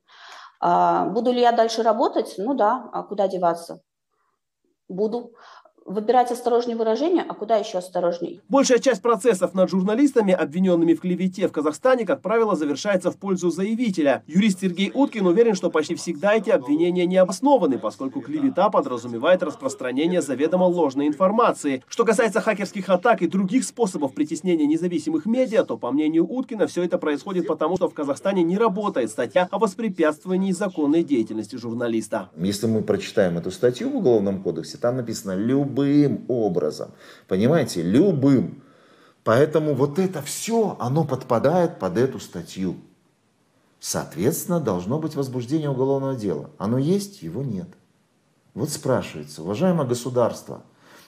А, 0.60 1.06
буду 1.06 1.32
ли 1.32 1.42
я 1.42 1.52
дальше 1.52 1.82
работать? 1.82 2.36
Ну 2.38 2.54
да, 2.54 2.88
а 2.94 3.02
куда 3.02 3.28
деваться? 3.28 3.82
Буду 4.92 5.34
выбирать 5.92 6.32
осторожнее 6.32 6.78
выражения, 6.78 7.26
а 7.28 7.34
куда 7.34 7.58
еще 7.58 7.78
осторожней? 7.78 8.42
Большая 8.50 8.80
часть 8.80 9.02
процессов 9.02 9.54
над 9.54 9.70
журналистами, 9.70 10.34
обвиненными 10.34 10.94
в 10.94 11.02
клевете 11.02 11.48
в 11.48 11.52
Казахстане, 11.52 12.06
как 12.06 12.22
правило, 12.22 12.56
завершается 12.56 13.12
в 13.12 13.18
пользу 13.18 13.50
заявителя. 13.50 14.24
Юрист 14.28 14.62
Сергей 14.62 14.92
Уткин 14.94 15.26
уверен, 15.26 15.56
что 15.56 15.70
почти 15.70 15.96
всегда 15.96 16.34
эти 16.34 16.50
обвинения 16.50 17.06
не 17.06 17.18
обоснованы, 17.18 17.78
поскольку 17.78 18.22
клевета 18.22 18.70
подразумевает 18.70 19.44
распространение 19.44 20.22
заведомо 20.22 20.66
ложной 20.66 21.08
информации. 21.08 21.84
Что 21.88 22.06
касается 22.06 22.42
хакерских 22.42 22.90
атак 22.90 23.22
и 23.22 23.28
других 23.28 23.64
способов 23.64 24.14
притеснения 24.14 24.66
независимых 24.66 25.26
медиа, 25.26 25.64
то, 25.64 25.78
по 25.78 25.92
мнению 25.92 26.26
Уткина, 26.32 26.68
все 26.68 26.84
это 26.84 26.98
происходит 26.98 27.48
потому, 27.48 27.78
что 27.78 27.90
в 27.90 27.94
Казахстане 27.94 28.44
не 28.44 28.58
работает 28.58 29.10
статья 29.10 29.48
о 29.52 29.60
воспрепятствовании 29.60 30.52
законной 30.52 31.04
деятельности 31.04 31.56
журналиста. 31.56 32.30
Если 32.38 32.68
мы 32.68 32.82
прочитаем 32.82 33.38
эту 33.38 33.52
статью 33.52 33.90
в 33.90 33.96
Уголовном 33.98 34.42
кодексе, 34.44 34.78
там 34.78 34.98
написано 34.98 35.36
«любой 35.36 35.81
любым 35.84 36.26
образом. 36.28 36.92
Понимаете, 37.28 37.82
любым. 37.82 38.64
Поэтому 39.24 39.74
вот 39.74 40.00
это 40.00 40.22
все, 40.22 40.76
оно 40.80 41.04
подпадает 41.04 41.80
под 41.80 41.98
эту 41.98 42.20
статью. 42.20 42.78
Соответственно, 43.80 44.60
должно 44.60 45.00
быть 45.00 45.16
возбуждение 45.16 45.70
уголовного 45.70 46.16
дела. 46.16 46.52
Оно 46.58 46.78
есть, 46.78 47.24
его 47.24 47.44
нет. 47.44 47.68
Вот 48.54 48.70
спрашивается, 48.70 49.44
уважаемое 49.44 49.88
государство, 49.88 50.64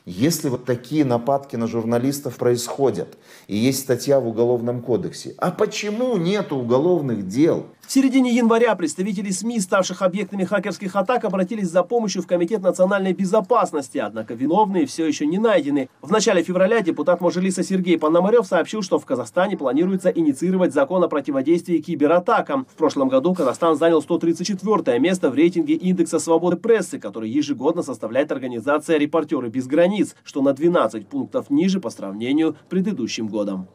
если 0.06 0.50
вот 0.50 0.66
такие 0.66 1.06
нападки 1.06 1.56
на 1.56 1.68
журналистов 1.68 2.36
происходят, 2.36 3.18
и 3.48 3.56
есть 3.56 3.80
статья 3.80 4.20
в 4.20 4.28
Уголовном 4.28 4.82
кодексе, 4.82 5.34
а 5.38 5.52
почему 5.52 6.18
нет 6.18 6.52
уголовных 6.52 7.28
дел? 7.28 7.68
В 7.86 7.92
середине 7.92 8.34
января 8.34 8.76
представители 8.76 9.30
СМИ, 9.30 9.60
ставших 9.60 10.02
объектами 10.02 10.46
хакерских 10.46 10.96
атак, 10.96 11.26
обратились 11.26 11.70
за 11.70 11.84
помощью 11.84 12.22
в 12.22 12.28
Комитет 12.28 12.62
национальной 12.62 13.12
безопасности, 13.12 13.98
однако 13.98 14.34
виновные 14.34 14.86
все 14.86 15.06
еще 15.06 15.26
не 15.26 15.38
найдены. 15.38 15.90
В 16.02 16.10
начале 16.10 16.44
февраля 16.44 16.82
депутат 16.82 17.20
Можилиса 17.20 17.62
Сергей 17.62 18.00
Пономарев 18.00 18.48
сообщил, 18.48 18.82
что 18.84 19.00
в 19.00 19.06
Казахстане 19.06 19.58
планируется 19.58 20.10
инициировать 20.10 20.74
закон 20.74 21.04
о 21.04 21.10
противодействии 21.10 21.80
кибератакам. 21.80 22.66
В 22.74 22.78
прошлом 22.78 23.10
году 23.10 23.34
Казахстан 23.34 23.76
занял 23.76 24.02
134 24.02 25.00
место 25.00 25.30
в 25.30 25.36
рейтинге 25.36 25.74
индекса 25.74 26.20
свободы 26.20 26.56
прессы, 26.56 27.00
который 27.00 27.30
ежегодно 27.30 27.84
составляет 27.84 28.32
организация 28.32 28.98
«Репортеры 28.98 29.50
без 29.50 29.68
границ», 29.68 29.93
что 30.24 30.42
на 30.42 30.54
12 30.54 31.08
пунктов 31.08 31.50
ниже 31.50 31.80
по 31.80 31.90
сравнению 31.90 32.56
с 32.56 32.70
предыдущим 32.70 33.28
годом. 33.28 33.68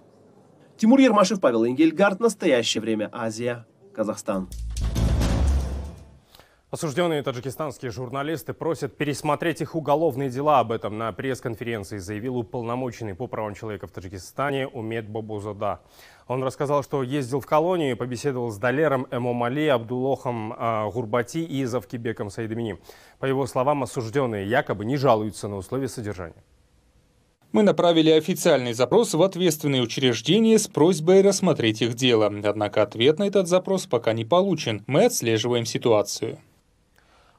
Тимур 0.77 1.01
Ермашев, 1.01 1.41
Павел 1.41 1.67
Ингельгард. 1.67 2.21
Настоящее 2.21 2.81
время. 2.81 3.09
Азия. 3.13 3.67
Казахстан. 3.95 4.49
Осужденные 6.71 7.23
таджикистанские 7.23 7.91
журналисты 7.91 8.53
просят 8.53 8.95
пересмотреть 8.95 9.63
их 9.63 9.75
уголовные 9.75 10.29
дела. 10.29 10.61
Об 10.61 10.71
этом 10.71 10.99
на 10.99 11.11
пресс-конференции 11.13 11.97
заявил 11.97 12.37
уполномоченный 12.37 13.15
по 13.15 13.27
правам 13.27 13.55
человека 13.55 13.87
в 13.87 13.91
Таджикистане 13.91 14.69
Умед 14.69 15.09
Бабузада. 15.09 15.81
Он 16.27 16.45
рассказал, 16.45 16.83
что 16.83 17.03
ездил 17.03 17.41
в 17.41 17.47
колонию 17.47 17.93
и 17.93 17.95
побеседовал 17.95 18.51
с 18.51 18.59
Далером 18.59 19.07
Эмомали, 19.11 19.67
Абдулохом 19.67 20.53
э, 20.53 20.91
Гурбати 20.93 21.43
и 21.43 21.65
Завкибеком 21.65 22.29
Саидамини. 22.29 22.77
По 23.19 23.25
его 23.25 23.47
словам, 23.47 23.83
осужденные 23.83 24.47
якобы 24.47 24.85
не 24.85 24.99
жалуются 24.99 25.49
на 25.49 25.57
условия 25.57 25.89
содержания. 25.89 26.45
Мы 27.51 27.63
направили 27.63 28.11
официальный 28.11 28.75
запрос 28.75 29.15
в 29.15 29.23
ответственные 29.23 29.81
учреждения 29.81 30.59
с 30.59 30.69
просьбой 30.69 31.23
рассмотреть 31.23 31.81
их 31.81 31.95
дело. 31.95 32.27
Однако 32.27 32.83
ответ 32.83 33.19
на 33.19 33.27
этот 33.27 33.49
запрос 33.49 33.87
пока 33.87 34.13
не 34.13 34.27
получен. 34.27 34.85
Мы 34.87 35.07
отслеживаем 35.07 35.65
ситуацию. 35.65 36.39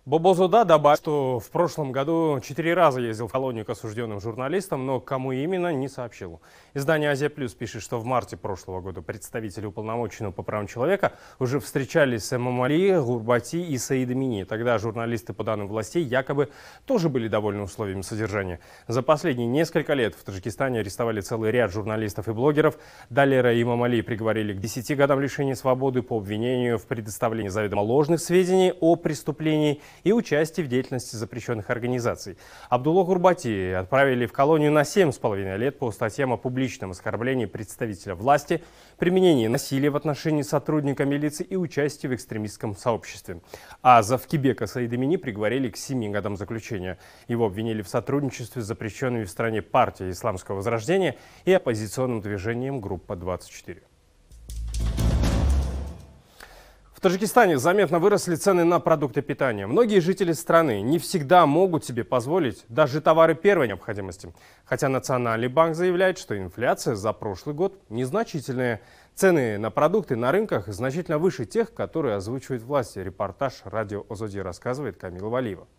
Бобозуда 0.10 0.66
добавил, 0.66 0.98
что 0.98 1.40
в 1.40 1.52
прошлом 1.52 1.92
году 1.92 2.40
четыре 2.44 2.74
раза 2.74 3.00
ездил 3.00 3.28
в 3.28 3.32
колонию 3.32 3.64
к 3.64 3.70
осужденным 3.70 4.20
журналистам, 4.20 4.88
но 4.88 5.00
кому 5.00 5.34
именно, 5.34 5.72
не 5.72 5.88
сообщил. 5.88 6.42
Издание 6.74 7.12
«Азия 7.12 7.30
Плюс» 7.30 7.54
пишет, 7.54 7.84
что 7.84 8.00
в 8.00 8.06
марте 8.06 8.36
прошлого 8.36 8.82
года 8.82 9.04
представители 9.04 9.68
уполномоченного 9.68 10.32
по 10.32 10.42
правам 10.42 10.66
человека 10.66 11.12
уже 11.38 11.60
встречались 11.60 12.26
с 12.26 12.36
Эмамали, 12.36 13.00
Гурбати 13.00 13.58
и 13.62 13.78
Саидамини. 13.78 14.46
Тогда 14.46 14.80
журналисты, 14.80 15.34
по 15.34 15.44
данным 15.44 15.68
властей, 15.68 16.04
якобы 16.04 16.50
тоже 16.88 17.08
были 17.08 17.28
довольны 17.28 17.62
условиями 17.62 18.02
содержания. 18.02 18.62
За 18.88 19.04
последние 19.04 19.48
несколько 19.48 19.94
лет 19.94 20.16
в 20.16 20.24
Таджикистане 20.24 20.80
арестовали 20.80 21.22
целый 21.22 21.52
ряд 21.52 21.72
журналистов 21.72 22.28
и 22.28 22.32
блогеров. 22.32 22.80
Далера 23.12 23.54
и 23.54 23.62
Эмамали 23.62 24.02
приговорили 24.02 24.54
к 24.54 24.60
10 24.60 24.98
годам 24.98 25.20
лишения 25.20 25.54
свободы 25.54 26.02
по 26.02 26.18
обвинению 26.18 26.80
в 26.80 26.88
предоставлении 26.88 27.50
заведомо 27.50 27.82
ложных 27.82 28.22
сведений 28.22 28.74
о 28.80 28.96
преступлении 28.96 29.80
и 30.04 30.12
участие 30.12 30.66
в 30.66 30.70
деятельности 30.70 31.16
запрещенных 31.16 31.70
организаций. 31.70 32.38
Абдулло 32.70 33.04
Гурбати 33.04 33.72
отправили 33.72 34.26
в 34.26 34.34
колонию 34.34 34.72
на 34.72 34.82
7,5 34.82 35.58
лет 35.58 35.80
по 35.80 35.92
статьям 35.92 36.34
о 36.34 36.38
публичном 36.38 36.92
оскорблении 36.92 37.46
представителя 37.46 38.16
власти, 38.16 38.64
применении 38.98 39.48
насилия 39.48 39.90
в 39.90 39.96
отношении 39.96 40.42
сотрудника 40.42 41.06
милиции 41.06 41.44
и 41.44 41.56
участии 41.56 42.08
в 42.08 42.16
экстремистском 42.16 42.76
сообществе. 42.76 43.42
А 43.82 44.02
за 44.02 44.18
Вкибека 44.18 44.68
Саидамини 44.68 45.18
приговорили 45.18 45.70
к 45.70 45.78
7 45.78 46.12
годам 46.12 46.38
заключения. 46.38 46.98
Его 47.28 47.46
обвинили 47.46 47.82
в 47.82 47.90
сотрудничестве 47.90 48.62
с 48.62 48.66
запрещенными 48.66 49.24
в 49.24 49.30
стране 49.30 49.62
партией 49.62 50.12
Исламского 50.12 50.58
Возрождения 50.58 51.18
и 51.46 51.54
оппозиционным 51.54 52.22
движением 52.22 52.82
«Группа-24». 52.82 53.89
В 57.00 57.02
Таджикистане 57.02 57.58
заметно 57.58 57.98
выросли 57.98 58.36
цены 58.36 58.66
на 58.66 58.82
продукты 58.82 59.22
питания. 59.22 59.66
Многие 59.68 60.02
жители 60.02 60.34
страны 60.34 60.82
не 60.82 61.00
всегда 61.00 61.46
могут 61.46 61.86
себе 61.86 62.04
позволить 62.04 62.66
даже 62.68 63.00
товары 63.00 63.36
первой 63.36 63.70
необходимости. 63.70 64.34
Хотя 64.66 64.90
Национальный 64.90 65.48
банк 65.48 65.76
заявляет, 65.76 66.18
что 66.18 66.38
инфляция 66.38 66.96
за 66.96 67.14
прошлый 67.14 67.56
год 67.56 67.80
незначительная. 67.88 68.82
Цены 69.16 69.58
на 69.58 69.72
продукты 69.72 70.18
на 70.18 70.34
рынках 70.34 70.68
значительно 70.68 71.20
выше 71.20 71.46
тех, 71.46 71.74
которые 71.74 72.18
озвучивают 72.18 72.64
власти. 72.64 73.00
Репортаж 73.00 73.62
радио 73.64 74.06
Озоди 74.10 74.40
рассказывает 74.40 74.98
Камила 74.98 75.30
Валиева. 75.30 75.70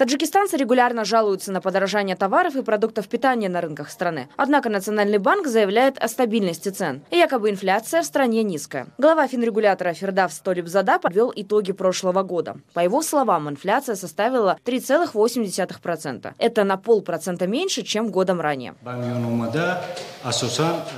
Таджикистанцы 0.00 0.56
регулярно 0.56 1.04
жалуются 1.04 1.52
на 1.52 1.60
подорожание 1.60 2.16
товаров 2.16 2.56
и 2.56 2.62
продуктов 2.62 3.06
питания 3.06 3.50
на 3.50 3.60
рынках 3.60 3.90
страны. 3.90 4.30
Однако 4.38 4.70
Национальный 4.70 5.18
банк 5.18 5.46
заявляет 5.46 5.98
о 5.98 6.08
стабильности 6.08 6.70
цен. 6.70 7.02
И 7.10 7.18
якобы 7.18 7.50
инфляция 7.50 8.00
в 8.00 8.06
стране 8.06 8.42
низкая. 8.42 8.86
Глава 8.96 9.28
финрегулятора 9.28 9.92
Фердав 9.92 10.32
Столибзада 10.32 10.98
подвел 10.98 11.30
итоги 11.36 11.72
прошлого 11.72 12.22
года. 12.22 12.56
По 12.72 12.80
его 12.80 13.02
словам, 13.02 13.50
инфляция 13.50 13.94
составила 13.94 14.56
3,8%. 14.64 16.32
Это 16.38 16.64
на 16.64 16.78
полпроцента 16.78 17.46
меньше, 17.46 17.82
чем 17.82 18.10
годом 18.10 18.40
ранее. 18.40 18.74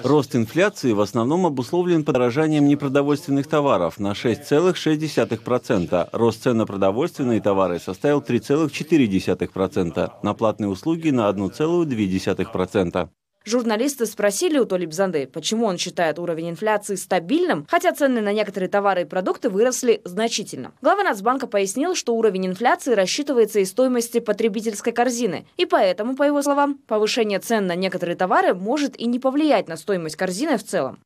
Рост 0.04 0.36
инфляции 0.36 0.92
в 0.92 1.00
основном 1.00 1.46
обусловлен 1.46 2.04
подорожанием 2.04 2.68
непродовольственных 2.68 3.48
товаров 3.48 3.98
на 3.98 4.12
6,6%. 4.12 6.08
Рост 6.12 6.42
цен 6.44 6.56
на 6.56 6.66
продовольственные 6.66 7.40
товары 7.40 7.80
составил 7.80 8.20
3,4%. 8.20 8.91
0,4%, 8.92 10.10
на 10.22 10.34
платные 10.34 10.68
услуги 10.68 11.10
на 11.10 11.28
1,2%. 11.30 13.08
Журналисты 13.44 14.06
спросили 14.06 14.58
у 14.58 14.64
Толибзанды, 14.64 15.26
почему 15.26 15.66
он 15.66 15.76
считает 15.76 16.18
уровень 16.20 16.50
инфляции 16.50 16.94
стабильным, 16.94 17.66
хотя 17.68 17.92
цены 17.92 18.20
на 18.20 18.32
некоторые 18.32 18.68
товары 18.68 19.02
и 19.02 19.04
продукты 19.04 19.50
выросли 19.50 20.00
значительно. 20.04 20.72
Глава 20.80 21.02
Нацбанка 21.02 21.48
пояснил, 21.48 21.96
что 21.96 22.14
уровень 22.14 22.46
инфляции 22.46 22.94
рассчитывается 22.94 23.58
из 23.58 23.70
стоимости 23.70 24.20
потребительской 24.20 24.92
корзины, 24.92 25.46
и 25.56 25.66
поэтому, 25.66 26.14
по 26.14 26.22
его 26.22 26.40
словам, 26.42 26.78
повышение 26.86 27.40
цен 27.40 27.66
на 27.66 27.74
некоторые 27.74 28.16
товары 28.16 28.54
может 28.54 28.96
и 28.96 29.06
не 29.06 29.18
повлиять 29.18 29.66
на 29.66 29.76
стоимость 29.76 30.16
корзины 30.16 30.56
в 30.56 30.62
целом. 30.62 31.00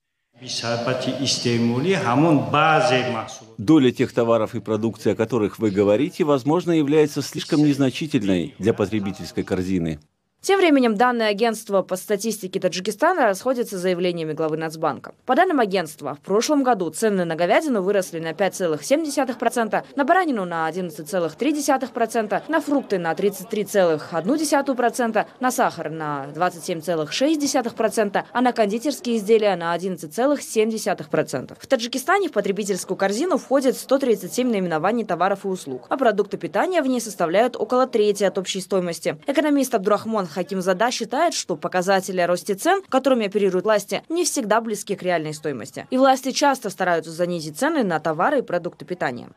Доля 3.59 3.91
тех 3.91 4.13
товаров 4.13 4.55
и 4.55 4.61
продукции, 4.61 5.13
о 5.13 5.17
которых 5.17 5.59
вы 5.59 5.71
говорите, 5.71 6.25
возможно, 6.25 6.73
является 6.73 7.23
слишком 7.23 7.65
незначительной 7.65 8.55
для 8.59 8.75
потребительской 8.75 9.45
корзины. 9.45 9.99
Тем 10.47 10.61
временем 10.61 10.95
данные 10.95 11.31
агентства 11.31 11.83
по 11.83 11.97
статистике 11.97 12.61
Таджикистана 12.61 13.25
расходятся 13.25 13.79
с 13.79 13.81
заявлениями 13.81 14.33
главы 14.33 14.57
Нацбанка. 14.57 15.13
По 15.25 15.35
данным 15.35 15.59
агентства, 15.59 16.15
в 16.15 16.21
прошлом 16.21 16.63
году 16.63 16.89
цены 16.91 17.25
на 17.25 17.35
говядину 17.35 17.83
выросли 17.83 18.21
на 18.21 18.31
5,7%, 18.31 19.85
на 19.97 20.05
баранину 20.05 20.45
на 20.45 20.71
11,3%, 20.71 22.43
на 22.47 22.61
фрукты 22.61 22.99
на 22.99 23.13
33,1%, 23.13 25.27
на 25.41 25.51
сахар 25.51 25.91
на 25.91 26.29
27,6%, 26.33 28.25
а 28.33 28.41
на 28.41 28.53
кондитерские 28.53 29.17
изделия 29.17 29.57
на 29.57 29.77
11,7%. 29.77 31.57
В 31.59 31.67
Таджикистане 31.67 32.29
в 32.29 32.33
потребительскую 32.33 32.97
корзину 32.97 33.39
входит 33.39 33.77
137 33.77 34.49
наименований 34.49 35.05
товаров 35.05 35.45
и 35.45 35.49
услуг, 35.49 35.87
а 35.89 35.97
продукты 35.97 36.37
питания 36.37 36.83
в 36.83 36.87
ней 36.87 37.01
составляют 37.01 37.57
около 37.57 37.89
трети 37.89 38.23
от 38.23 38.39
общей 38.39 38.61
стоимости. 38.61 39.17
Экономист 39.27 39.75
Абдурахман 39.75 40.29
Хакимзада 40.37 40.91
считает, 40.91 41.33
что 41.33 41.57
показатели 41.57 42.21
о 42.21 42.27
росте 42.27 42.55
цен, 42.55 42.83
которыми 42.91 43.27
оперируют 43.27 43.65
власти, 43.65 44.03
не 44.11 44.27
всегда 44.27 44.61
близки 44.61 44.95
к 44.95 45.03
реальной 45.03 45.33
стоимости. 45.33 45.87
И 45.89 45.97
власти 45.97 46.31
часто 46.31 46.69
стараются 46.69 47.11
занизить 47.11 47.59
цены 47.59 47.83
на 47.83 48.01
товары 48.01 48.41
и 48.41 48.43
продукты 48.43 48.85
питания. 48.85 49.31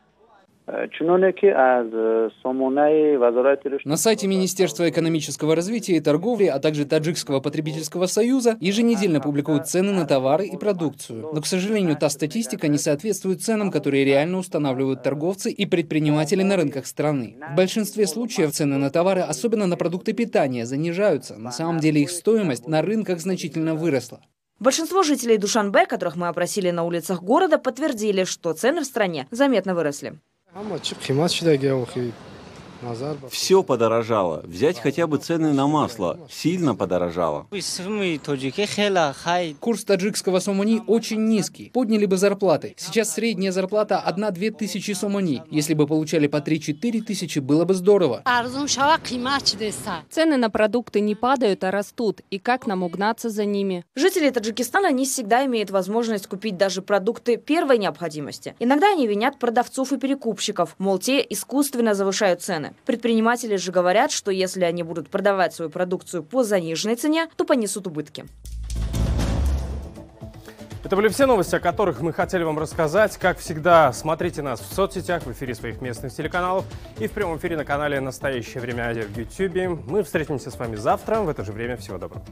На 3.84 3.96
сайте 3.96 4.26
Министерства 4.28 4.88
экономического 4.88 5.56
развития 5.56 5.96
и 5.96 6.00
торговли, 6.00 6.46
а 6.46 6.58
также 6.60 6.84
Таджикского 6.84 7.40
потребительского 7.40 8.06
союза 8.06 8.56
еженедельно 8.60 9.20
публикуют 9.20 9.66
цены 9.66 9.92
на 9.92 10.06
товары 10.06 10.46
и 10.46 10.56
продукцию. 10.56 11.30
Но, 11.32 11.40
к 11.40 11.46
сожалению, 11.46 11.96
та 11.96 12.08
статистика 12.08 12.68
не 12.68 12.78
соответствует 12.78 13.42
ценам, 13.42 13.70
которые 13.70 14.04
реально 14.04 14.38
устанавливают 14.38 15.02
торговцы 15.02 15.50
и 15.50 15.66
предприниматели 15.66 16.42
на 16.42 16.56
рынках 16.56 16.86
страны. 16.86 17.36
В 17.52 17.56
большинстве 17.56 18.06
случаев 18.06 18.52
цены 18.52 18.76
на 18.76 18.90
товары, 18.90 19.22
особенно 19.22 19.66
на 19.66 19.76
продукты 19.76 20.12
питания, 20.12 20.66
занижаются. 20.66 21.36
На 21.36 21.50
самом 21.50 21.80
деле 21.80 22.02
их 22.02 22.10
стоимость 22.10 22.68
на 22.68 22.82
рынках 22.82 23.20
значительно 23.20 23.74
выросла. 23.74 24.20
Большинство 24.60 25.02
жителей 25.02 25.38
Душанбе, 25.38 25.86
которых 25.86 26.16
мы 26.16 26.28
опросили 26.28 26.70
на 26.70 26.84
улицах 26.84 27.22
города, 27.22 27.56
подтвердили, 27.56 28.24
что 28.24 28.52
цены 28.52 28.82
в 28.82 28.84
стране 28.84 29.26
заметно 29.30 29.74
выросли. 29.74 30.18
اما 30.56 30.78
چه 30.78 30.96
قیمت 30.96 31.30
شده 31.30 31.56
دیگه 31.56 31.72
آخیش 31.72 32.12
Все 33.30 33.62
подорожало. 33.62 34.42
Взять 34.44 34.78
хотя 34.78 35.06
бы 35.06 35.18
цены 35.18 35.52
на 35.52 35.66
масло. 35.66 36.18
Сильно 36.30 36.74
подорожало. 36.74 37.46
Курс 39.60 39.84
таджикского 39.84 40.40
сомани 40.40 40.82
очень 40.86 41.24
низкий. 41.26 41.70
Подняли 41.72 42.06
бы 42.06 42.16
зарплаты. 42.16 42.74
Сейчас 42.76 43.14
средняя 43.14 43.52
зарплата 43.52 44.02
1-2 44.06 44.50
тысячи 44.52 44.92
сомани. 44.92 45.42
Если 45.50 45.74
бы 45.74 45.86
получали 45.86 46.26
по 46.26 46.38
3-4 46.38 47.02
тысячи, 47.02 47.38
было 47.38 47.64
бы 47.64 47.74
здорово. 47.74 48.22
Цены 50.10 50.36
на 50.36 50.50
продукты 50.50 51.00
не 51.00 51.14
падают, 51.14 51.64
а 51.64 51.70
растут. 51.70 52.20
И 52.30 52.38
как 52.38 52.66
нам 52.66 52.82
угнаться 52.82 53.30
за 53.30 53.44
ними? 53.44 53.84
Жители 53.94 54.30
Таджикистана 54.30 54.90
не 54.92 55.04
всегда 55.04 55.44
имеют 55.46 55.70
возможность 55.70 56.26
купить 56.26 56.56
даже 56.56 56.82
продукты 56.82 57.36
первой 57.36 57.78
необходимости. 57.78 58.54
Иногда 58.58 58.92
они 58.92 59.06
винят 59.06 59.38
продавцов 59.38 59.92
и 59.92 59.98
перекупщиков, 59.98 60.74
мол, 60.78 60.98
те 60.98 61.24
искусственно 61.28 61.94
завышают 61.94 62.42
Предприниматели 62.86 63.56
же 63.56 63.72
говорят, 63.72 64.10
что 64.10 64.30
если 64.30 64.64
они 64.64 64.82
будут 64.82 65.08
продавать 65.08 65.54
свою 65.54 65.70
продукцию 65.70 66.22
по 66.22 66.42
заниженной 66.42 66.96
цене, 66.96 67.28
то 67.36 67.44
понесут 67.44 67.86
убытки. 67.86 68.24
Это 70.82 70.96
были 70.96 71.08
все 71.08 71.26
новости, 71.26 71.54
о 71.54 71.60
которых 71.60 72.00
мы 72.00 72.12
хотели 72.12 72.42
вам 72.42 72.58
рассказать. 72.58 73.16
Как 73.16 73.38
всегда, 73.38 73.92
смотрите 73.92 74.42
нас 74.42 74.60
в 74.60 74.74
соцсетях, 74.74 75.24
в 75.24 75.30
эфире 75.32 75.54
своих 75.54 75.80
местных 75.80 76.12
телеканалов 76.12 76.64
и 76.98 77.06
в 77.06 77.12
прямом 77.12 77.36
эфире 77.36 77.56
на 77.56 77.64
канале 77.64 78.00
«Настоящее 78.00 78.60
время 78.60 78.88
Азия» 78.88 79.02
в 79.02 79.16
YouTube. 79.16 79.86
Мы 79.86 80.02
встретимся 80.02 80.50
с 80.50 80.58
вами 80.58 80.76
завтра 80.76 81.20
в 81.20 81.28
это 81.28 81.44
же 81.44 81.52
время. 81.52 81.76
Всего 81.76 81.98
доброго. 81.98 82.24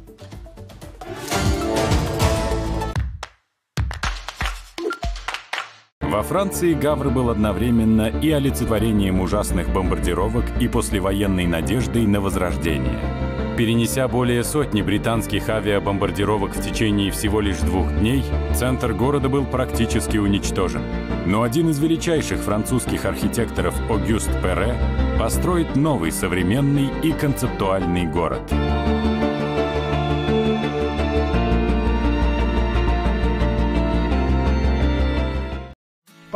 Во 6.19 6.25
Франции 6.25 6.75
Гавр 6.75 7.11
был 7.11 7.31
одновременно 7.31 8.09
и 8.09 8.33
олицетворением 8.33 9.21
ужасных 9.21 9.73
бомбардировок, 9.73 10.45
и 10.61 10.67
послевоенной 10.67 11.47
надеждой 11.47 12.09
на 12.09 12.21
возрождение. 12.21 12.99
Перенеся 13.57 14.09
более 14.09 14.43
сотни 14.43 14.83
британских 14.83 15.49
авиабомбардировок 15.49 16.57
в 16.57 16.61
течение 16.61 17.13
всего 17.13 17.41
лишь 17.41 17.59
двух 17.59 17.93
дней, 18.01 18.25
центр 18.53 18.95
города 18.95 19.29
был 19.29 19.45
практически 19.45 20.17
уничтожен. 20.17 20.83
Но 21.25 21.43
один 21.43 21.69
из 21.69 21.79
величайших 21.79 22.41
французских 22.41 23.05
архитекторов 23.05 23.77
Огюст 23.89 24.33
Перре 24.43 24.75
построит 25.21 25.77
новый 25.77 26.11
современный 26.11 26.89
и 27.05 27.13
концептуальный 27.13 28.07
город. 28.07 28.43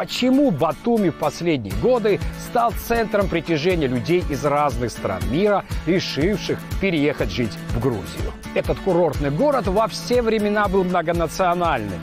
Почему 0.02 0.50
Батуми 0.50 1.10
в 1.10 1.14
последние 1.14 1.72
годы 1.76 2.18
стал 2.40 2.72
центром 2.72 3.28
притяжения 3.28 3.86
людей 3.86 4.24
из 4.28 4.44
разных 4.44 4.90
стран 4.90 5.22
мира, 5.30 5.64
решивших 5.86 6.58
переехать 6.80 7.30
жить 7.30 7.52
в 7.68 7.78
Грузию? 7.78 8.32
Этот 8.56 8.80
курортный 8.80 9.30
город 9.30 9.68
во 9.68 9.86
все 9.86 10.20
времена 10.20 10.66
был 10.66 10.82
многонациональным. 10.82 12.00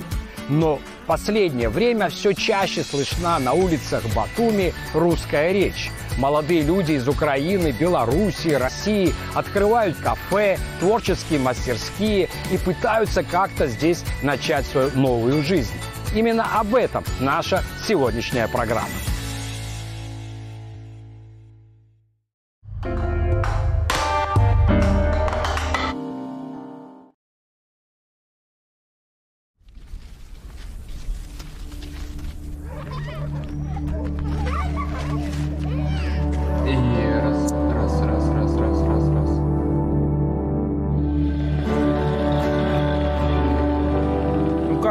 Но 0.47 0.77
в 0.77 1.07
последнее 1.07 1.67
время 1.67 2.07
все 2.07 2.31
чаще 2.31 2.83
слышна 2.83 3.37
на 3.37 3.51
улицах 3.51 4.01
Батуми 4.15 4.73
русская 4.93 5.51
речь. 5.51 5.91
Молодые 6.17 6.61
люди 6.61 6.93
из 6.93 7.05
Украины, 7.05 7.75
Белоруссии, 7.77 8.53
России 8.53 9.13
открывают 9.33 9.97
кафе, 9.97 10.57
творческие 10.79 11.39
мастерские 11.39 12.29
и 12.49 12.57
пытаются 12.57 13.23
как-то 13.23 13.67
здесь 13.67 14.05
начать 14.23 14.65
свою 14.67 14.89
новую 14.95 15.43
жизнь. 15.43 15.75
Именно 16.13 16.59
об 16.59 16.75
этом 16.75 17.03
наша 17.19 17.63
сегодняшняя 17.87 18.47
программа. 18.47 19.08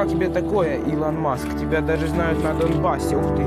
Тебе 0.09 0.29
такое, 0.29 0.77
Илон 0.79 1.21
Маск? 1.21 1.47
Тебя 1.59 1.81
даже 1.81 2.09
знают 2.09 2.43
на 2.43 2.55
Донбассе, 2.55 3.17
ух 3.17 3.37
ты. 3.37 3.47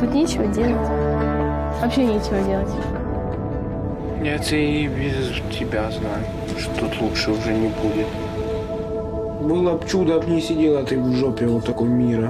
Тут 0.00 0.14
нечего 0.14 0.46
делать. 0.46 0.76
Вообще 1.80 2.04
нечего 2.06 2.40
делать. 2.42 2.97
Нет, 4.28 4.52
и 4.52 4.86
без 4.88 5.40
тебя 5.58 5.90
знаю, 5.90 6.22
что 6.58 6.70
тут 6.80 7.00
лучше 7.00 7.30
уже 7.30 7.50
не 7.54 7.68
будет. 7.68 8.06
Было 9.40 9.78
б 9.78 9.88
чудо, 9.88 10.20
б 10.20 10.26
не 10.26 10.42
сидела 10.42 10.84
ты 10.84 11.00
в 11.00 11.14
жопе 11.14 11.46
вот 11.46 11.64
такой 11.64 11.88
мира. 11.88 12.28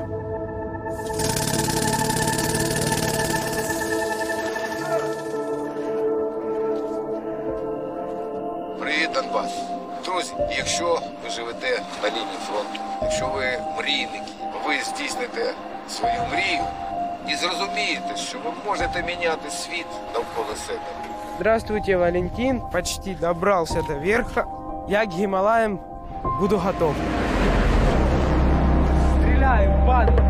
Привіт, 8.80 9.10
Донбас. 9.14 9.52
Друзі, 10.04 10.34
якщо 10.56 11.02
ви 11.24 11.30
живете 11.30 11.82
на 12.02 12.08
лінії 12.08 12.38
фронту, 12.46 12.80
якщо 13.02 13.26
ви 13.26 13.44
мрійники, 13.78 14.32
ви 14.66 14.74
здійсните 14.84 15.54
свою 15.88 16.20
мрію 16.32 16.64
і 17.28 17.36
зрозумієте, 17.36 18.16
що 18.16 18.38
ви 18.38 18.50
можете 18.66 19.02
міняти 19.02 19.50
світ 19.50 19.86
навколо 20.14 20.56
себе. 20.66 21.07
Здравствуйте, 21.38 21.96
Валентин. 21.96 22.60
Почти 22.72 23.14
добрался 23.14 23.80
до 23.84 23.94
верха. 23.94 24.44
Я 24.88 25.06
к 25.06 25.10
Гималаям 25.10 25.80
буду 26.40 26.58
готов. 26.58 26.96
Стреляем, 29.20 29.86
падай! 29.86 30.27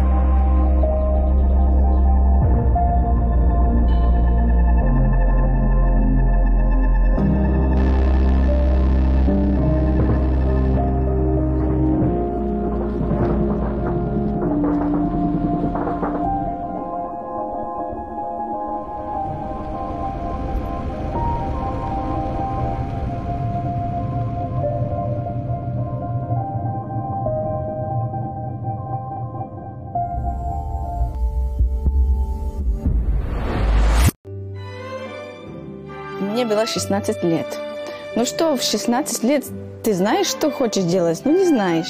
Мне 36.20 36.44
было 36.44 36.66
16 36.66 37.22
лет. 37.24 37.46
Ну 38.16 38.24
что, 38.24 38.56
в 38.56 38.62
16 38.62 39.22
лет 39.24 39.44
ты 39.84 39.94
знаешь, 39.94 40.26
что 40.26 40.50
хочешь 40.50 40.84
делать? 40.84 41.22
Ну, 41.24 41.36
не 41.36 41.46
знаешь. 41.46 41.88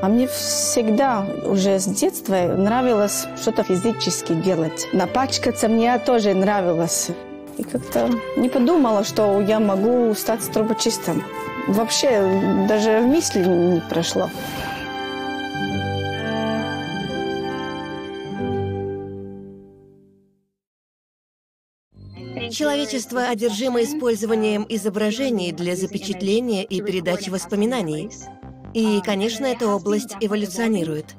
А 0.00 0.08
мне 0.08 0.26
всегда, 0.28 1.26
уже 1.44 1.78
с 1.78 1.84
детства, 1.84 2.34
нравилось 2.56 3.26
что-то 3.40 3.64
физически 3.64 4.32
делать. 4.32 4.86
Напачкаться 4.92 5.68
мне 5.68 5.98
тоже 5.98 6.34
нравилось. 6.34 7.08
И 7.56 7.64
как-то 7.64 8.08
не 8.36 8.48
подумала, 8.48 9.02
что 9.04 9.40
я 9.40 9.58
могу 9.58 10.14
стать 10.14 10.40
трубочистом. 10.52 11.24
Вообще, 11.66 12.66
даже 12.68 13.00
в 13.00 13.06
мысли 13.06 13.44
не 13.44 13.80
прошло. 13.80 14.30
Человечество 22.58 23.22
одержимо 23.28 23.84
использованием 23.84 24.66
изображений 24.68 25.52
для 25.52 25.76
запечатления 25.76 26.64
и 26.64 26.82
передачи 26.82 27.30
воспоминаний. 27.30 28.10
И, 28.74 29.00
конечно, 29.04 29.46
эта 29.46 29.68
область 29.68 30.16
эволюционирует. 30.20 31.14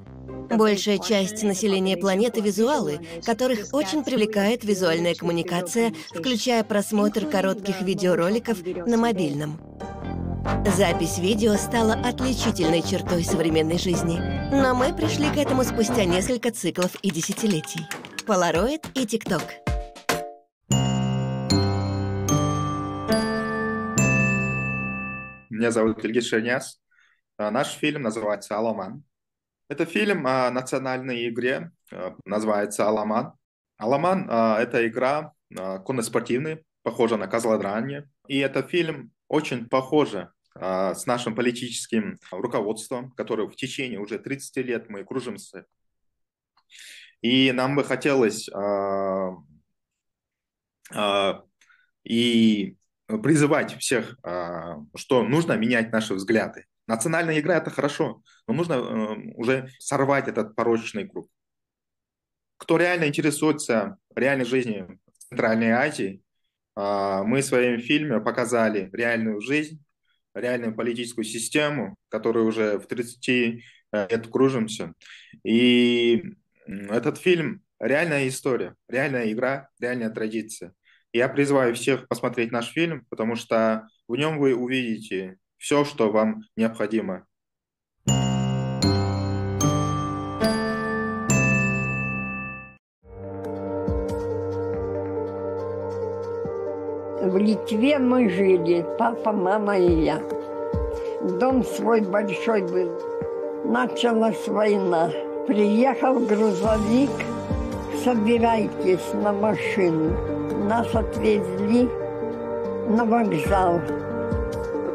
Большая 0.51 0.97
часть 0.97 1.41
населения 1.43 1.95
планеты— 1.95 2.41
визуалы, 2.41 2.99
которых 3.25 3.69
очень 3.71 4.03
привлекает 4.03 4.65
визуальная 4.65 5.15
коммуникация, 5.15 5.93
включая 6.13 6.65
просмотр 6.65 7.25
коротких 7.25 7.83
видеороликов 7.83 8.57
на 8.85 8.97
мобильном. 8.97 9.61
Запись 10.75 11.19
видео 11.19 11.53
стала 11.55 11.93
отличительной 11.93 12.81
чертой 12.81 13.23
современной 13.23 13.77
жизни. 13.77 14.19
Но 14.51 14.75
мы 14.75 14.93
пришли 14.93 15.29
к 15.29 15.37
этому 15.37 15.63
спустя 15.63 16.03
несколько 16.03 16.51
циклов 16.51 16.95
и 17.01 17.09
десятилетий. 17.09 17.87
Полароид 18.27 18.85
и 18.93 19.05
ТикТок. 19.05 19.68
Меня 25.59 25.71
зовут 25.71 26.05
Ильгиз 26.05 26.25
Шерняс. 26.25 26.81
А, 27.37 27.51
Наш 27.51 27.73
фильм 27.73 28.03
называется 28.03 28.55
«Аламан». 28.55 29.03
Это 29.67 29.85
фильм 29.85 30.25
о 30.25 30.49
национальной 30.51 31.27
игре, 31.27 31.73
а, 31.91 32.15
называется 32.23 32.87
«Аламан». 32.87 33.33
«Аламан» 33.75 34.25
а,— 34.29 34.57
это 34.61 34.87
игра 34.87 35.33
конноспортивная, 35.49 36.63
похожа 36.81 37.17
на 37.17 37.27
козлодрание. 37.27 38.09
И 38.29 38.37
это 38.37 38.63
фильм 38.63 39.11
очень 39.27 39.67
похоже 39.67 40.31
с 40.55 41.05
нашим 41.05 41.35
политическим 41.35 42.19
руководством, 42.31 43.11
которое 43.11 43.45
в 43.49 43.55
течение 43.57 43.99
уже 43.99 44.17
30 44.17 44.63
лет 44.63 44.89
мы 44.89 45.03
кружимся. 45.03 45.65
И 47.21 47.51
нам 47.51 47.75
бы 47.75 47.83
хотелось 47.83 48.47
и 52.05 52.78
призывать 53.17 53.75
всех, 53.79 54.17
а, 54.23 54.77
что 54.95 55.23
нужно 55.23 55.53
менять 55.53 55.91
наши 55.91 56.13
взгляды. 56.13 56.65
Национальная 56.87 57.39
игра– 57.39 57.57
это 57.57 57.69
хорошо, 57.69 58.21
но 58.47 58.53
нужно 58.53 58.73
э, 58.73 59.31
уже 59.35 59.69
сорвать 59.79 60.27
этот 60.27 60.55
порочный 60.55 61.07
круг. 61.07 61.29
Кто 62.57 62.77
реально 62.77 63.05
интересуется 63.07 63.97
реальной 64.15 64.45
жизнью 64.45 64.99
в 65.13 65.29
Центральной 65.29 65.71
Азии, 65.71 66.21
а, 66.75 67.23
мы 67.23 67.41
в 67.41 67.45
своем 67.45 67.79
фильме 67.79 68.19
показали 68.19 68.89
реальную 68.93 69.41
жизнь, 69.41 69.83
реальную 70.33 70.75
политическую 70.75 71.25
систему, 71.25 71.95
которую 72.09 72.45
уже 72.45 72.79
в 72.79 72.87
30 72.87 73.29
э, 73.29 74.07
лет 74.09 74.27
кружимся. 74.27 74.93
И 75.43 76.23
этот 76.67 77.17
фильм– 77.17 77.61
реальная 77.79 78.27
история, 78.27 78.75
реальная 78.87 79.31
игра, 79.31 79.69
реальная 79.79 80.09
традиция. 80.09 80.73
Я 81.11 81.27
призываю 81.27 81.73
всех 81.73 82.07
посмотреть 82.07 82.51
наш 82.51 82.67
фильм, 82.67 83.05
потому 83.09 83.35
что 83.35 83.87
в 84.07 84.15
нем 84.15 84.37
вы 84.37 84.55
увидите 84.55 85.37
все, 85.57 85.83
что 85.83 86.11
вам 86.11 86.43
необходимо. 86.55 87.25
В 97.21 97.37
Литве 97.37 97.97
мы 97.97 98.29
жили, 98.29 98.85
папа, 98.97 99.31
мама 99.31 99.77
и 99.77 100.03
я. 100.03 100.21
Дом 101.39 101.63
свой 101.63 102.01
большой 102.01 102.61
был. 102.61 103.65
Началась 103.65 104.47
война. 104.47 105.11
Приехал 105.47 106.19
грузовик, 106.19 107.09
собирайтесь 108.03 109.13
на 109.13 109.33
машину. 109.33 110.38
Нас 110.69 110.85
отвезли 110.93 111.89
на 112.89 113.03
вокзал. 113.03 113.81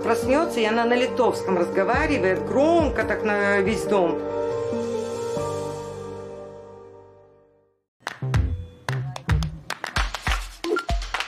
Проснется, 0.05 0.61
и 0.61 0.65
она 0.65 0.85
на 0.85 0.95
литовском 0.95 1.59
разговаривает, 1.59 2.47
громко 2.47 3.03
так 3.03 3.25
на 3.25 3.59
весь 3.59 3.83
дом. 3.83 4.21